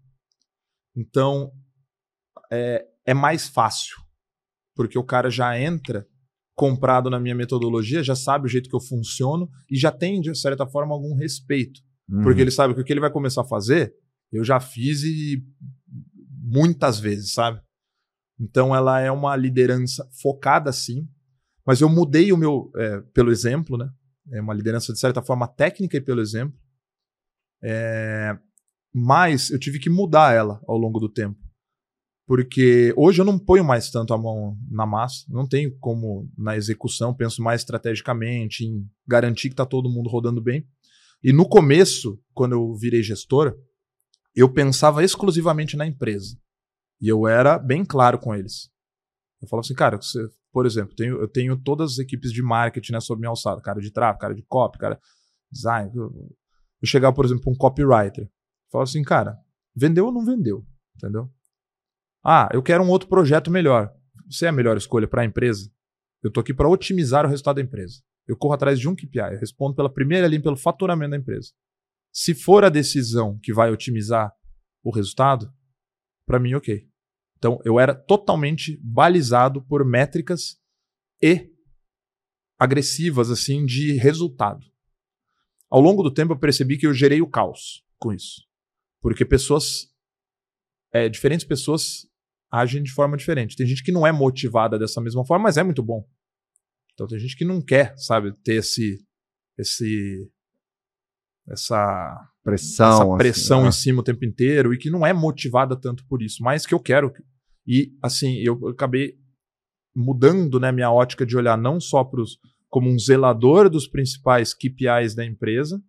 [0.96, 1.52] Então,
[2.52, 3.96] é, é mais fácil,
[4.76, 6.06] porque o cara já entra
[6.54, 10.38] comprado na minha metodologia, já sabe o jeito que eu funciono e já tem, de
[10.38, 11.82] certa forma, algum respeito.
[12.10, 12.22] Uhum.
[12.22, 13.94] Porque ele sabe que o que ele vai começar a fazer,
[14.32, 15.44] eu já fiz e
[16.44, 17.62] muitas vezes, sabe?
[18.40, 21.08] Então ela é uma liderança focada sim,
[21.66, 23.90] mas eu mudei o meu é, pelo exemplo, né?
[24.32, 26.58] É uma liderança de certa forma técnica e pelo exemplo.
[27.64, 28.38] É,
[28.94, 31.40] mas eu tive que mudar ela ao longo do tempo.
[32.26, 36.56] Porque hoje eu não ponho mais tanto a mão na massa, não tenho como na
[36.56, 40.66] execução, penso mais estrategicamente em garantir que está todo mundo rodando bem.
[41.24, 43.56] E no começo, quando eu virei gestor,
[44.36, 46.38] eu pensava exclusivamente na empresa.
[47.02, 48.70] E eu era bem claro com eles.
[49.42, 50.20] Eu falava assim, cara, você,
[50.52, 53.80] por exemplo, tenho, eu tenho todas as equipes de marketing né, sob minha alçada, cara
[53.80, 55.02] de tráfego, cara de copy, cara de
[55.52, 55.92] design.
[55.96, 56.12] Eu,
[56.84, 58.30] chegava, por exemplo, um copywriter.
[58.72, 59.38] Falava assim, cara,
[59.76, 60.66] vendeu ou não vendeu?
[60.96, 61.30] Entendeu?
[62.24, 63.94] Ah, eu quero um outro projeto melhor.
[64.30, 65.72] Você é a melhor escolha para a empresa?
[66.24, 68.02] Eu tô aqui para otimizar o resultado da empresa.
[68.28, 71.50] Eu corro atrás de um KPI, eu respondo pela primeira linha, pelo faturamento da empresa.
[72.14, 74.32] Se for a decisão que vai otimizar
[74.84, 75.52] o resultado,
[76.26, 76.88] para mim, ok.
[77.42, 80.60] Então, eu era totalmente balizado por métricas
[81.20, 81.50] e
[82.60, 84.64] agressivas, assim, de resultado.
[85.68, 88.44] Ao longo do tempo, eu percebi que eu gerei o caos com isso.
[89.02, 89.92] Porque pessoas,
[90.94, 92.08] é, diferentes pessoas
[92.52, 93.56] agem de forma diferente.
[93.56, 96.08] Tem gente que não é motivada dessa mesma forma, mas é muito bom.
[96.94, 99.04] Então, tem gente que não quer, sabe, ter esse,
[99.58, 100.32] esse,
[101.50, 102.90] essa Pressão.
[102.90, 103.68] essa assim, pressão ah.
[103.68, 106.74] em cima o tempo inteiro e que não é motivada tanto por isso, mas que
[106.74, 107.14] eu quero.
[107.66, 109.16] E assim, eu acabei
[109.96, 112.38] mudando né, minha ótica de olhar não só pros,
[112.70, 115.82] como um zelador dos principais KPIs da empresa,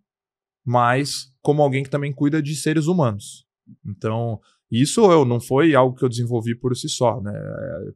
[0.65, 3.45] mas como alguém que também cuida de seres humanos.
[3.85, 7.31] Então, isso eu não foi algo que eu desenvolvi por si só, né?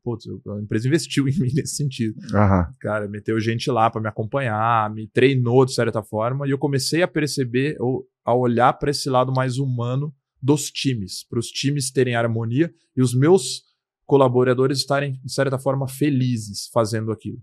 [0.03, 2.67] Putz, a empresa investiu em mim nesse sentido Aham.
[2.80, 7.01] cara, meteu gente lá para me acompanhar, me treinou de certa forma, e eu comecei
[7.01, 11.91] a perceber, ou a olhar para esse lado mais humano dos times, para os times
[11.91, 13.63] terem harmonia e os meus
[14.08, 17.39] colaboradores estarem, de certa forma, felizes fazendo aquilo.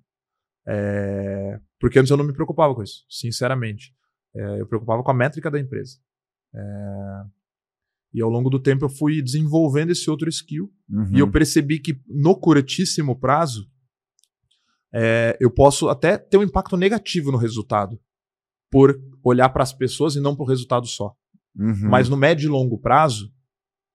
[0.66, 3.94] É, Porque antes eu não me preocupava com isso, sinceramente.
[4.34, 5.98] É, Eu preocupava com a métrica da empresa.
[6.54, 7.24] É,
[8.14, 11.16] E ao longo do tempo eu fui desenvolvendo esse outro skill Uhum.
[11.16, 13.68] e eu percebi que no curtíssimo prazo
[14.92, 18.00] é, eu posso até ter um impacto negativo no resultado
[18.70, 21.14] por olhar para as pessoas e não para o resultado só.
[21.56, 21.88] Uhum.
[21.90, 23.32] Mas no médio e longo prazo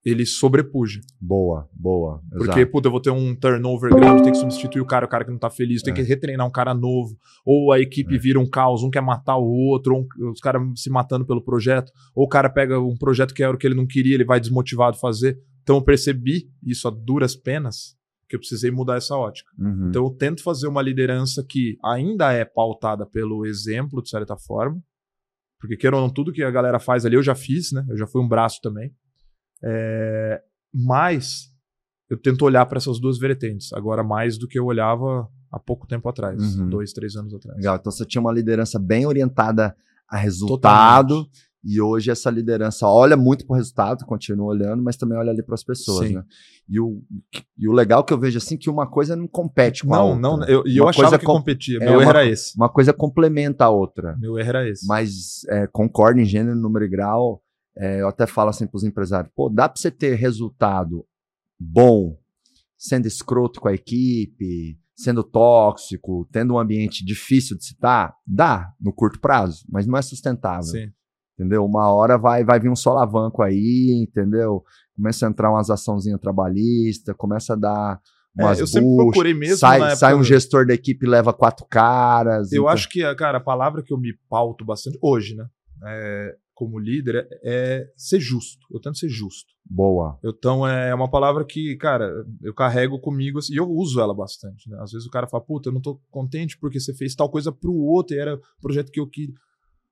[0.05, 1.01] ele sobrepuja.
[1.19, 2.21] Boa, boa.
[2.29, 2.71] Porque, exato.
[2.71, 5.31] puta, eu vou ter um turnover grande, tem que substituir o cara, o cara que
[5.31, 5.95] não tá feliz, tem É.
[5.95, 7.17] que retreinar um cara novo.
[7.45, 10.61] Ou a equipe vira um caos, um quer matar o outro, ou um- os caras
[10.75, 11.91] se matando pelo projeto.
[12.15, 14.39] Ou o cara pega um projeto que era o que ele não queria, ele vai
[14.39, 15.37] desmotivado fazer.
[15.63, 17.95] Então eu percebi isso a duras penas,
[18.29, 19.51] que eu precisei mudar essa ótica.
[19.59, 19.89] Uhum.
[19.89, 24.81] Então eu tento fazer uma liderança que ainda é pautada pelo exemplo, de certa forma.
[25.59, 27.85] Porque queira ou não, tudo que a galera faz ali eu já fiz, né?
[27.89, 28.91] Eu já fui um braço também.
[29.63, 30.41] É,
[30.73, 31.49] mas
[32.09, 35.87] eu tento olhar para essas duas vertentes, agora mais do que eu olhava há pouco
[35.87, 36.69] tempo atrás, Uhum.
[36.69, 37.57] dois, três anos atrás.
[37.57, 37.75] Legal.
[37.75, 39.75] Então você tinha uma liderança bem orientada
[40.07, 41.15] a resultado.
[41.25, 41.49] Totalmente.
[41.61, 45.43] E hoje essa liderança olha muito para o resultado, continua olhando, mas também olha ali
[45.43, 46.13] para as pessoas, Sim.
[46.15, 46.23] né?
[46.69, 47.03] E o,
[47.57, 50.05] e o legal que eu vejo assim que uma coisa não compete com a Não,
[50.05, 50.21] outra.
[50.21, 51.75] não, eu, e eu Uma achava que com- competia.
[51.75, 52.55] é Meu erro uma- era esse.
[52.55, 54.15] Uma coisa complementa a outra.
[54.17, 54.87] Meu erro era esse.
[54.87, 57.43] Mas é, concordo em gênero, número e grau.
[57.79, 61.05] É, eu até falo assim para os empresários: pô, dá para você ter resultado
[61.57, 62.17] bom
[62.77, 68.13] sendo escroto com a equipe, sendo tóxico, tendo um ambiente difícil de citar?
[68.27, 70.63] Dá, no curto prazo, mas não é sustentável.
[70.63, 70.91] Sim.
[71.35, 71.63] Entendeu?
[71.65, 74.61] Uma hora vai, vai vir um solavanco aí, entendeu?
[74.93, 78.01] Começa a entrar umas açãozinhas trabalhistas, começa a dar
[78.37, 81.31] É, umas eu sempre buchas, procurei mesmo sai, sai um gestor da equipe e leva
[81.31, 82.51] quatro caras.
[82.51, 85.47] Eu então- acho que, cara, a palavra que eu me pauto bastante hoje, né?
[85.85, 88.67] é, como líder, é, é ser justo.
[88.69, 89.53] Eu tento ser justo.
[89.65, 90.19] Boa.
[90.21, 92.11] Então é uma palavra que, cara,
[92.43, 94.69] eu carrego comigo assim, e eu uso ela bastante.
[94.69, 94.77] Né?
[94.81, 97.49] Às vezes o cara fala, puta, eu não tô contente porque você fez tal coisa
[97.49, 99.33] pro outro e era o projeto que eu queria.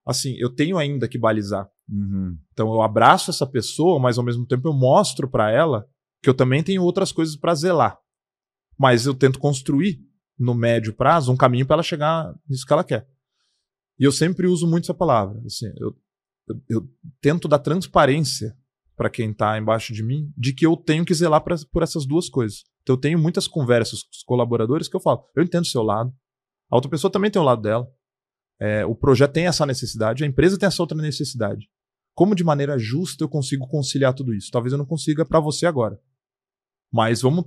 [0.06, 1.70] Assim, eu tenho ainda que balizar.
[1.90, 2.38] Uhum.
[2.52, 5.88] Então eu abraço essa pessoa, mas ao mesmo tempo eu mostro pra ela
[6.22, 7.98] que eu também tenho outras coisas pra zelar.
[8.78, 10.02] Mas eu tento construir
[10.38, 13.08] no médio prazo um caminho pra ela chegar nisso que ela quer.
[13.98, 15.42] E eu sempre uso muito essa palavra.
[15.46, 15.96] Assim, eu,
[16.70, 16.88] eu,
[17.22, 18.56] tento dar transparência
[18.96, 22.06] pra quem tá embaixo de mim de que eu tenho que zelar pra, por essas
[22.06, 22.64] duas coisas.
[22.82, 25.84] Então eu tenho muitas conversas com os colaboradores que eu falo, eu entendo o seu
[25.84, 26.12] lado,
[26.70, 27.88] a outra pessoa também tem o lado dela.
[28.60, 31.70] É, o projeto tem essa necessidade, a empresa tem essa outra necessidade
[32.18, 34.50] como de maneira justa eu consigo conciliar tudo isso?
[34.50, 36.02] Talvez eu não consiga para você agora.
[36.92, 37.46] Mas vamos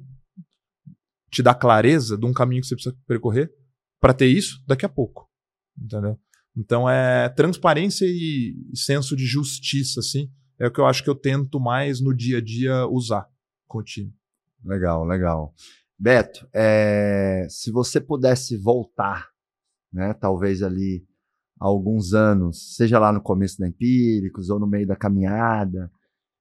[1.29, 3.53] te dar clareza de um caminho que você precisa percorrer
[3.99, 5.29] para ter isso daqui a pouco.
[5.77, 6.17] Entendeu?
[6.57, 11.15] Então é transparência e senso de justiça assim, é o que eu acho que eu
[11.15, 13.27] tento mais no dia a dia usar
[13.67, 14.13] com o time.
[14.65, 15.55] Legal, legal.
[15.99, 19.29] Beto, é, se você pudesse voltar,
[19.93, 21.05] né, talvez ali
[21.59, 25.91] há alguns anos, seja lá no começo da Empíricos ou no meio da caminhada,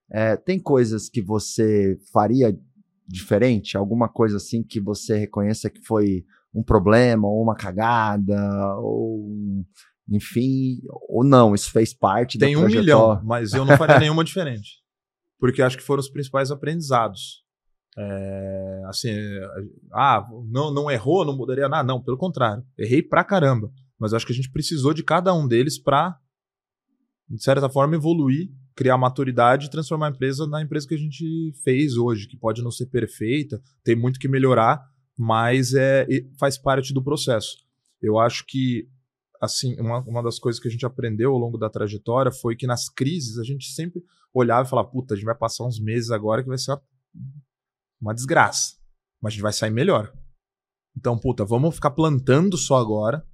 [0.10, 2.58] é, tem coisas que você faria
[3.08, 3.78] diferente?
[3.78, 9.66] Alguma coisa assim que você reconheça que foi um problema ou uma cagada ou
[10.10, 14.24] enfim, ou não, isso fez parte Tem da um milhão, mas eu não faria nenhuma
[14.24, 14.80] diferente.
[15.40, 17.44] Porque acho que foram os principais aprendizados.
[17.98, 19.48] É, assim, é,
[19.94, 21.84] ah, não, não errou, não mudaria nada.
[21.84, 22.64] Não, pelo contrário.
[22.78, 23.72] Errei pra caramba.
[23.98, 26.18] Mas acho que a gente precisou de cada um deles pra,
[27.30, 31.54] de certa forma, evoluir, criar maturidade e transformar a empresa na empresa que a gente
[31.64, 34.82] fez hoje, que pode não ser perfeita, tem muito que melhorar,
[35.18, 36.08] mas é,
[36.40, 37.58] faz parte do processo.
[38.02, 38.88] Eu acho que
[39.40, 42.68] assim, uma, uma das coisas que a gente aprendeu ao longo da trajetória foi que
[42.68, 46.12] nas crises a gente sempre olhava e falava, puta, a gente vai passar uns meses
[46.12, 46.82] agora que vai ser uma,
[48.02, 48.78] uma desgraça.
[49.22, 50.14] Mas a gente vai sair melhor.
[50.96, 53.26] Então, puta, vamos ficar plantando só agora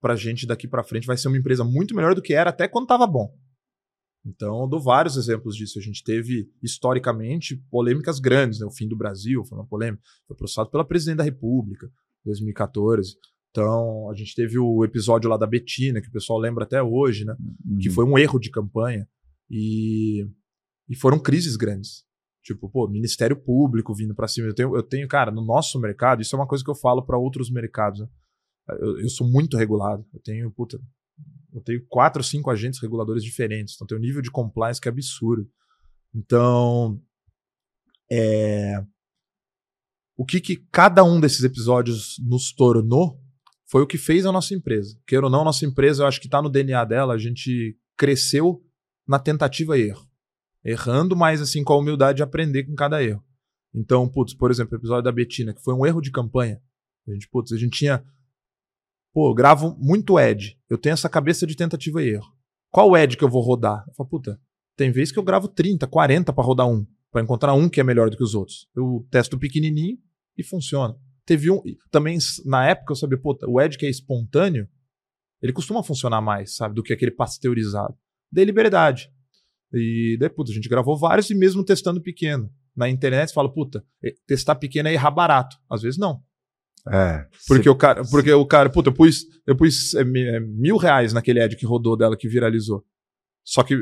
[0.00, 2.68] pra gente daqui pra frente vai ser uma empresa muito melhor do que era até
[2.68, 3.34] quando tava bom.
[4.26, 5.78] Então, eu dou vários exemplos disso.
[5.78, 8.58] A gente teve, historicamente, polêmicas grandes.
[8.60, 8.66] Né?
[8.66, 10.02] O fim do Brasil foi uma polêmica.
[10.26, 13.16] Foi processado pela presidente da República, em 2014.
[13.54, 17.24] Então, a gente teve o episódio lá da Betina, que o pessoal lembra até hoje,
[17.24, 17.36] né?
[17.80, 17.94] Que Uhum.
[17.94, 19.08] foi um erro de campanha.
[19.48, 20.26] E,
[20.88, 22.02] e foram crises grandes.
[22.42, 24.48] Tipo, pô, Ministério Público vindo pra cima.
[24.48, 27.06] Eu tenho, eu tenho, cara, no nosso mercado, isso é uma coisa que eu falo
[27.06, 28.00] pra outros mercados.
[28.00, 28.08] Né?
[28.70, 30.04] Eu, eu sou muito regulado.
[30.12, 30.76] Eu tenho, puta,
[31.52, 33.74] eu tenho quatro ou cinco agentes reguladores diferentes.
[33.76, 35.48] Então, tem um nível de compliance que é absurdo.
[36.12, 37.00] Então,
[38.10, 38.84] é,
[40.16, 43.22] o que, que cada um desses episódios nos tornou
[43.74, 44.96] foi o que fez a nossa empresa.
[45.04, 48.64] Queira ou não, nossa empresa, eu acho que está no DNA dela, a gente cresceu
[49.04, 50.08] na tentativa e erro.
[50.64, 53.20] Errando, mas assim, com a humildade de aprender com cada erro.
[53.74, 56.62] Então, putz, por exemplo, o episódio da Betina, que foi um erro de campanha.
[57.08, 58.04] A gente, putz, a gente tinha.
[59.12, 60.56] Pô, eu gravo muito ad.
[60.70, 62.32] Eu tenho essa cabeça de tentativa e erro.
[62.70, 63.84] Qual ad que eu vou rodar?
[63.88, 64.40] Eu falo, puta,
[64.76, 66.86] tem vezes que eu gravo 30, 40 para rodar um.
[67.10, 68.68] para encontrar um que é melhor do que os outros.
[68.72, 69.98] Eu testo pequenininho
[70.38, 70.96] e funciona.
[71.26, 71.62] Teve um.
[71.90, 74.68] Também, na época, eu sabia, puta, o ad que é espontâneo,
[75.40, 77.94] ele costuma funcionar mais, sabe, do que aquele pasteurizado.
[78.30, 79.10] Dei liberdade.
[79.72, 82.50] E daí, puta, a gente gravou vários e mesmo testando pequeno.
[82.76, 83.84] Na internet você fala, puta,
[84.26, 85.56] testar pequeno é errar barato.
[85.70, 86.22] Às vezes não.
[86.90, 87.26] É.
[87.46, 91.40] Porque o cara, porque o cara, puta, eu pus, eu pus é, mil reais naquele
[91.40, 92.84] ad que rodou dela, que viralizou.
[93.44, 93.74] Só que.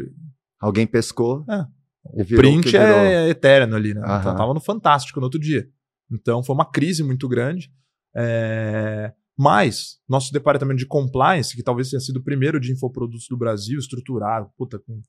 [0.61, 1.45] Alguém pescou.
[1.49, 1.67] É.
[2.05, 4.01] O print é eterno ali, né?
[4.05, 4.21] Aham.
[4.21, 5.69] Então tava no Fantástico no outro dia.
[6.13, 7.73] Então foi uma crise muito grande.
[8.15, 9.13] É...
[9.37, 13.79] Mas, nosso departamento de compliance, que talvez tenha sido o primeiro de infoprodutos do Brasil,
[13.79, 15.01] estruturado, puta, com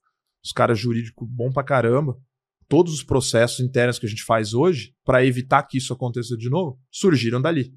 [0.42, 2.16] os caras jurídicos bom pra caramba,
[2.66, 6.48] todos os processos internos que a gente faz hoje, para evitar que isso aconteça de
[6.48, 7.74] novo, surgiram dali.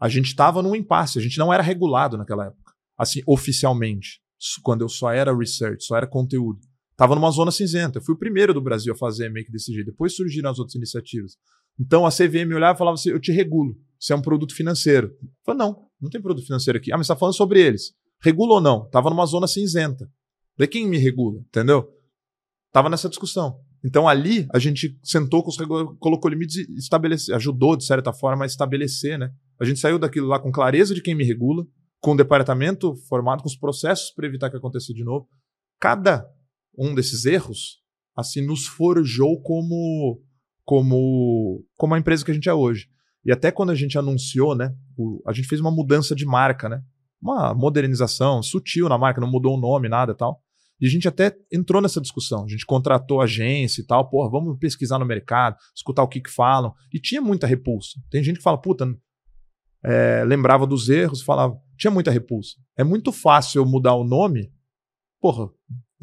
[0.00, 4.20] A gente estava num impasse, a gente não era regulado naquela época, assim, oficialmente,
[4.62, 6.60] quando eu só era research, só era conteúdo.
[6.96, 7.98] Tava numa zona cinzenta.
[7.98, 9.86] Eu fui o primeiro do Brasil a fazer meio que desse jeito.
[9.86, 11.36] Depois surgiram as outras iniciativas.
[11.78, 13.76] Então a CVM olhava e falava assim: eu te regulo.
[13.98, 15.08] Você é um produto financeiro.
[15.20, 16.92] Eu falei, não, não tem produto financeiro aqui.
[16.92, 17.92] Ah, mas você está falando sobre eles.
[18.22, 18.88] Regula ou não?
[18.90, 20.08] Tava numa zona cinzenta.
[20.56, 21.40] Daí quem me regula?
[21.40, 21.88] Entendeu?
[22.72, 23.60] Tava nessa discussão.
[23.84, 25.56] Então ali a gente sentou com os
[25.98, 29.32] colocou limites e estabeleceu, ajudou de certa forma a estabelecer, né?
[29.60, 31.64] A gente saiu daquilo lá com clareza de quem me regula,
[32.00, 35.28] com o departamento formado, com os processos para evitar que aconteça de novo.
[35.80, 36.28] Cada
[36.76, 37.80] um desses erros,
[38.16, 40.20] assim, nos forjou como,
[40.68, 42.90] como, como a empresa que a gente é hoje.
[43.24, 46.68] E até quando a gente anunciou, né, o, a gente fez uma mudança de marca,
[46.68, 46.82] né?
[47.22, 50.42] Uma modernização sutil na marca, não mudou o nome, nada tal.
[50.78, 52.44] E a gente até entrou nessa discussão.
[52.44, 56.30] A gente contratou agência e tal, porra, vamos pesquisar no mercado, escutar o que, que
[56.30, 56.74] falam.
[56.92, 57.98] E tinha muita repulsa.
[58.10, 58.86] Tem gente que fala, puta,
[59.82, 62.56] é, lembrava dos erros, falava, tinha muita repulsa.
[62.76, 64.52] É muito fácil eu mudar o nome,
[65.18, 65.48] porra,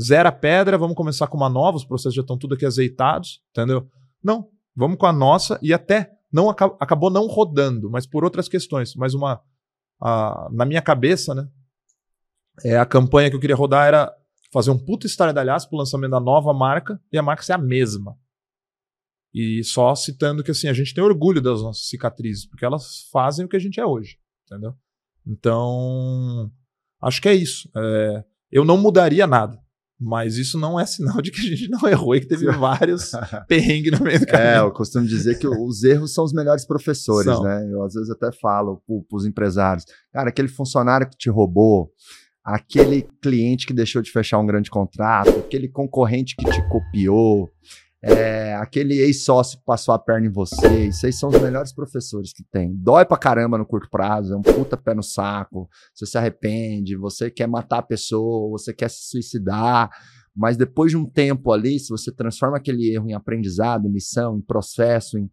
[0.02, 3.44] zera a pedra, vamos começar com uma nova, os processos já estão tudo aqui azeitados,
[3.52, 3.88] entendeu?
[4.24, 8.94] Não, vamos com a nossa e até não acabou não rodando, mas por outras questões.
[8.96, 9.42] Mas uma
[10.02, 11.48] a, na minha cabeça, né?
[12.64, 14.14] É, a campanha que eu queria rodar era
[14.52, 18.18] fazer um puto estardalhaço pro lançamento da nova marca e a marca ser a mesma.
[19.34, 23.46] E só citando que assim, a gente tem orgulho das nossas cicatrizes, porque elas fazem
[23.46, 24.74] o que a gente é hoje, entendeu?
[25.28, 26.50] Então,
[27.02, 27.70] acho que é isso.
[27.76, 29.62] É, eu não mudaria nada.
[30.00, 33.12] Mas isso não é sinal de que a gente não errou e que teve vários
[33.48, 34.50] perrengues no meio do caminho.
[34.50, 37.44] É, eu costumo dizer que os erros são os melhores professores, são.
[37.44, 37.68] né?
[37.72, 41.92] Eu às vezes até falo para os empresários, cara, aquele funcionário que te roubou,
[42.44, 47.50] aquele cliente que deixou de fechar um grande contrato, aquele concorrente que te copiou,
[48.08, 52.44] é, aquele ex-sócio que passou a perna em você, vocês são os melhores professores que
[52.44, 52.72] tem.
[52.76, 56.96] Dói pra caramba no curto prazo, é um puta pé no saco, você se arrepende,
[56.96, 59.90] você quer matar a pessoa, você quer se suicidar,
[60.36, 64.38] mas depois de um tempo ali, se você transforma aquele erro em aprendizado, em lição,
[64.38, 65.28] em processo, em,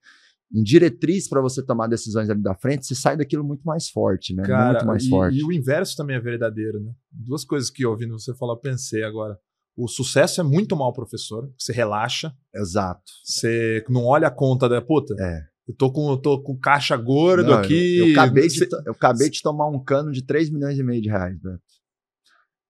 [0.54, 4.34] em diretriz para você tomar decisões ali da frente, você sai daquilo muito mais forte,
[4.34, 4.44] né?
[4.44, 5.36] Cara, muito mais e, forte.
[5.36, 6.92] E o inverso também é verdadeiro, né?
[7.10, 9.38] Duas coisas que ouvindo você falar, pensei agora.
[9.76, 11.50] O sucesso é muito mal professor.
[11.58, 12.32] Você relaxa.
[12.54, 13.02] Exato.
[13.24, 15.14] Você não olha a conta da puta.
[15.18, 15.52] É.
[15.66, 17.98] Eu tô com, eu tô com caixa gordo não, aqui.
[17.98, 21.00] Eu, eu acabei de, eu acabei de tomar um cano de 3 milhões e meio
[21.00, 21.60] de reais, Beto.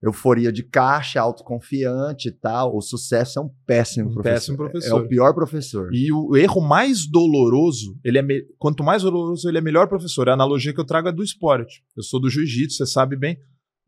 [0.03, 2.77] Euforia de caixa, autoconfiante e tal.
[2.77, 4.35] O sucesso é um péssimo um professor.
[4.35, 5.01] Péssimo professor.
[5.01, 5.95] É o pior professor.
[5.95, 8.43] E o erro mais doloroso, ele é me...
[8.59, 10.29] quanto mais doloroso, ele é melhor professor.
[10.29, 11.85] A analogia que eu trago é do esporte.
[11.97, 13.39] Eu sou do jiu-jitsu, você sabe bem.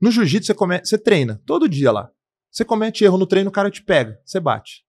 [0.01, 0.79] No jiu-jitsu você, come...
[0.79, 2.09] você treina todo dia lá.
[2.55, 4.85] Você comete erro no treino, o cara te pega, você bate.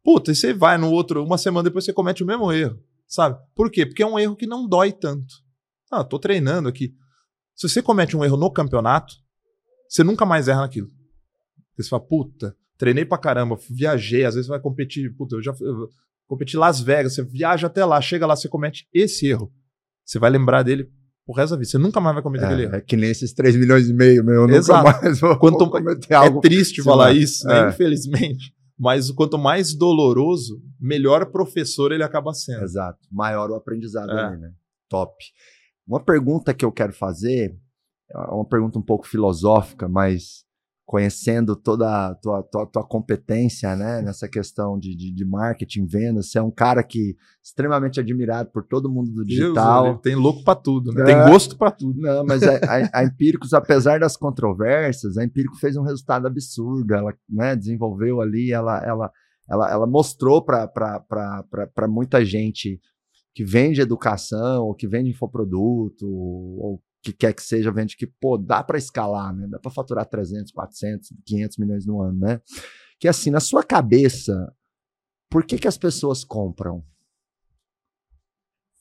[0.00, 3.36] Puta, e você vai no outro, uma semana depois você comete o mesmo erro, sabe?
[3.52, 3.84] Por quê?
[3.84, 5.34] Porque é um erro que não dói tanto.
[5.90, 6.94] Ah, tô treinando aqui.
[7.52, 9.12] Se você comete um erro no campeonato,
[9.88, 10.88] você nunca mais erra naquilo.
[11.76, 15.88] Você fala, puta, treinei pra caramba, viajei, às vezes vai competir, puta, eu já eu
[16.28, 19.52] competi Las Vegas, você viaja até lá, chega lá, você comete esse erro.
[20.04, 20.88] Você vai lembrar dele
[21.28, 21.68] o resto da vida.
[21.68, 22.74] Você nunca mais vai cometer é, aquele erro.
[22.76, 24.48] É que nem esses 3 milhões e meio, meu.
[24.48, 24.86] Eu Exato.
[24.86, 26.38] nunca mais vou, quanto, vou cometer algo.
[26.38, 27.66] É triste falar isso, né?
[27.66, 27.68] É.
[27.68, 28.54] Infelizmente.
[28.78, 32.64] Mas quanto mais doloroso, melhor professor ele acaba sendo.
[32.64, 32.98] Exato.
[33.12, 34.24] Maior o aprendizado é.
[34.24, 34.52] ali, né?
[34.88, 35.12] Top.
[35.86, 37.54] Uma pergunta que eu quero fazer,
[38.10, 40.44] é uma pergunta um pouco filosófica, mas
[40.88, 46.30] conhecendo toda a tua, tua, tua competência né, nessa questão de, de, de, marketing, vendas.
[46.30, 49.84] Você é um cara que extremamente admirado por todo mundo do digital.
[49.84, 51.02] Deus, tem louco para tudo, né?
[51.02, 52.00] é, tem gosto para tudo.
[52.00, 56.94] Não, mas a, a, a, Empíricos, apesar das controvérsias, a Empíricos fez um resultado absurdo.
[56.94, 59.12] Ela né, desenvolveu ali, ela, ela,
[59.46, 62.80] ela, ela mostrou para muita gente
[63.34, 68.36] que vende educação, ou que vende infoproduto, ou que quer que seja, vende que, pô,
[68.36, 69.46] dá para escalar, né?
[69.48, 72.40] Dá para faturar 300, 400, 500 milhões no ano, né?
[72.98, 74.52] Que assim, na sua cabeça,
[75.30, 76.84] por que que as pessoas compram?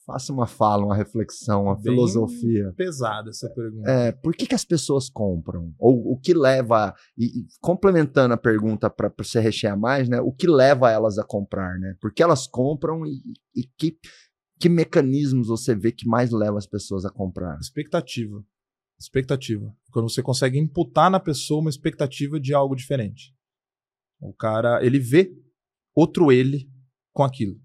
[0.07, 2.73] Faça uma fala, uma reflexão, uma Bem filosofia.
[2.77, 3.91] Pesada essa pergunta.
[3.91, 5.75] É, por que, que as pessoas compram?
[5.77, 10.21] Ou o que leva, e, e complementando a pergunta para você rechear mais, né?
[10.21, 11.93] O que leva elas a comprar, né?
[11.99, 13.21] Porque elas compram e,
[13.53, 13.99] e que
[14.59, 17.57] que mecanismos você vê que mais leva as pessoas a comprar?
[17.59, 18.43] Expectativa.
[18.99, 19.75] Expectativa.
[19.91, 23.33] Quando você consegue imputar na pessoa uma expectativa de algo diferente.
[24.19, 25.31] O cara, ele vê
[25.95, 26.69] outro ele
[27.13, 27.59] com aquilo.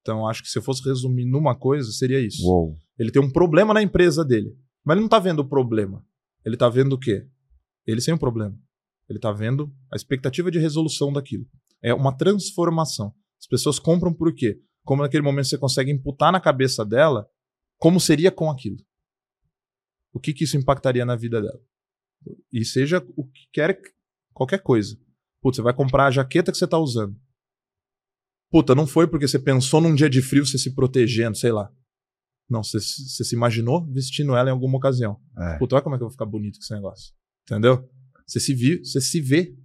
[0.00, 2.44] Então, acho que se eu fosse resumir numa coisa, seria isso.
[2.44, 2.76] Uou.
[2.98, 4.56] Ele tem um problema na empresa dele.
[4.84, 6.04] Mas ele não está vendo o problema.
[6.44, 7.26] Ele está vendo o quê?
[7.86, 8.58] Ele sem o problema.
[9.08, 11.46] Ele está vendo a expectativa de resolução daquilo.
[11.82, 13.14] É uma transformação.
[13.38, 14.60] As pessoas compram por quê?
[14.84, 17.28] Como naquele momento você consegue imputar na cabeça dela
[17.78, 18.78] como seria com aquilo.
[20.12, 21.60] O que, que isso impactaria na vida dela.
[22.52, 23.80] E seja o que quer,
[24.32, 24.96] qualquer coisa.
[25.40, 27.18] Putz, você vai comprar a jaqueta que você está usando.
[28.50, 31.72] Puta, não foi porque você pensou num dia de frio você se protegendo, sei lá.
[32.48, 35.18] Não, você, você se imaginou vestindo ela em alguma ocasião.
[35.38, 35.58] É.
[35.58, 37.14] Puta, olha como é que eu vou ficar bonito com esse negócio.
[37.44, 37.88] Entendeu?
[38.26, 39.56] Você se, viu, você se vê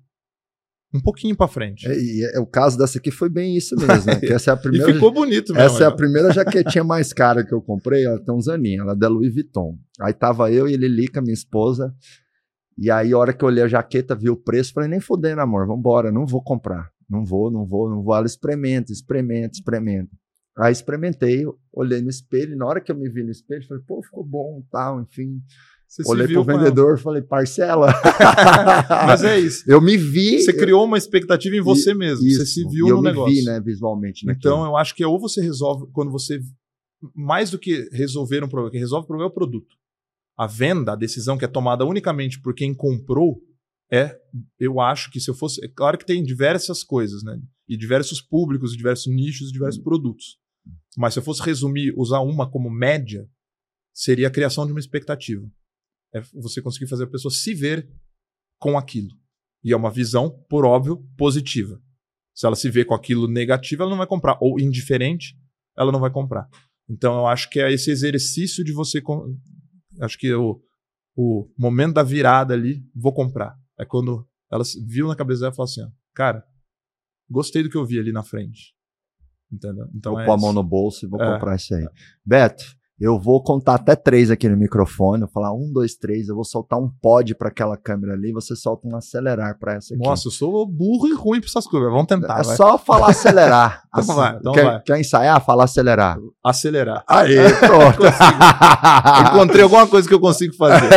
[0.94, 1.88] um pouquinho para frente.
[1.88, 4.20] É, e é, o caso dessa aqui foi bem isso mesmo, né?
[4.20, 5.66] Que essa é a primeira, e ficou bonito mesmo.
[5.66, 5.96] Essa é a né?
[5.96, 9.34] primeira jaquetinha mais cara que eu comprei, ela tem uns aninhos, ela é da Louis
[9.34, 9.78] Vuitton.
[10.02, 11.94] Aí tava eu e Lilica, minha esposa,
[12.78, 15.42] e aí a hora que eu olhei a jaqueta, vi o preço, falei, nem fudendo,
[15.42, 16.90] amor, vambora, não vou comprar.
[17.10, 18.16] Não vou, não vou, não vou.
[18.16, 20.12] Ela experimenta, experimenta, experimenta.
[20.58, 23.84] Aí experimentei, olhei no espelho, e na hora que eu me vi no espelho, falei,
[23.88, 25.40] pô, ficou bom, tal, enfim.
[25.88, 27.88] Você olhei pro vendedor, falei, parcela.
[27.90, 27.94] ela.
[29.08, 29.64] Mas é isso.
[29.66, 30.42] eu me vi.
[30.42, 32.26] Você criou uma expectativa em você mesmo.
[32.28, 33.34] Isso, Você se viu e eu no me negócio.
[33.34, 34.26] vi, né, visualmente.
[34.26, 34.54] naquilo.
[34.54, 36.40] Então, eu acho que é ou você resolve, quando você.
[37.16, 39.76] Mais do que resolver um problema, quem resolve o problema é o produto.
[40.38, 43.42] A venda, a decisão que é tomada unicamente por quem comprou,
[43.92, 44.16] é.
[44.60, 45.64] Eu acho que se eu fosse.
[45.64, 47.40] É claro que tem diversas coisas, né?
[47.68, 50.38] E diversos públicos, diversos nichos, diversos produtos.
[50.98, 53.26] Mas se eu fosse resumir, usar uma como média,
[53.94, 55.48] seria a criação de uma expectativa.
[56.18, 57.89] É você conseguir fazer a pessoa se ver
[58.60, 59.10] com aquilo.
[59.64, 61.81] E é uma visão, por óbvio, positiva.
[62.35, 64.38] Se ela se vê com aquilo negativo, ela não vai comprar.
[64.39, 65.35] Ou indiferente,
[65.76, 66.48] ela não vai comprar.
[66.89, 69.02] Então eu acho que é esse exercício de você.
[69.99, 70.61] Acho que o,
[71.15, 73.57] o momento da virada ali, vou comprar.
[73.77, 76.45] É quando ela viu na cabeça dela e falou assim: ó, cara,
[77.30, 78.76] gostei do que eu vi ali na frente.
[79.52, 79.88] Entendeu?
[79.95, 81.34] Então vou é pôr a mão no bolso e vou É.
[81.34, 81.88] comprar isso aí.
[82.26, 85.22] Beto, eu vou contar até três aqui no microfone.
[85.22, 86.30] Eu falar um, dois, três.
[86.30, 88.32] Eu vou soltar um pod para aquela câmera ali.
[88.34, 90.03] Você solta um acelerar para essa aqui.
[90.03, 91.91] Nossa, eu sou burro e ruim pra essas coisas.
[91.91, 92.40] Vamos tentar.
[92.40, 92.56] é vai.
[92.56, 93.84] só falar acelerar.
[93.98, 94.82] Então vai, então quer, vai.
[94.82, 95.44] quer ensaiar?
[95.44, 96.19] Falar acelerar.
[96.44, 97.03] Acelerar.
[97.07, 98.03] Aí, pronto.
[99.34, 100.88] Encontrei alguma coisa que eu consigo fazer.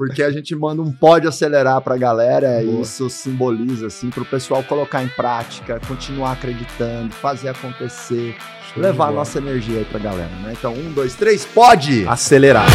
[0.00, 2.80] Porque a gente manda um pod acelerar pra galera, e Boa.
[2.80, 8.34] isso simboliza, assim, pro pessoal colocar em prática, continuar acreditando, fazer acontecer,
[8.74, 10.54] levar a nossa energia aí pra galera, né?
[10.58, 12.08] Então, um, dois, três, pode!
[12.08, 12.66] Acelerar.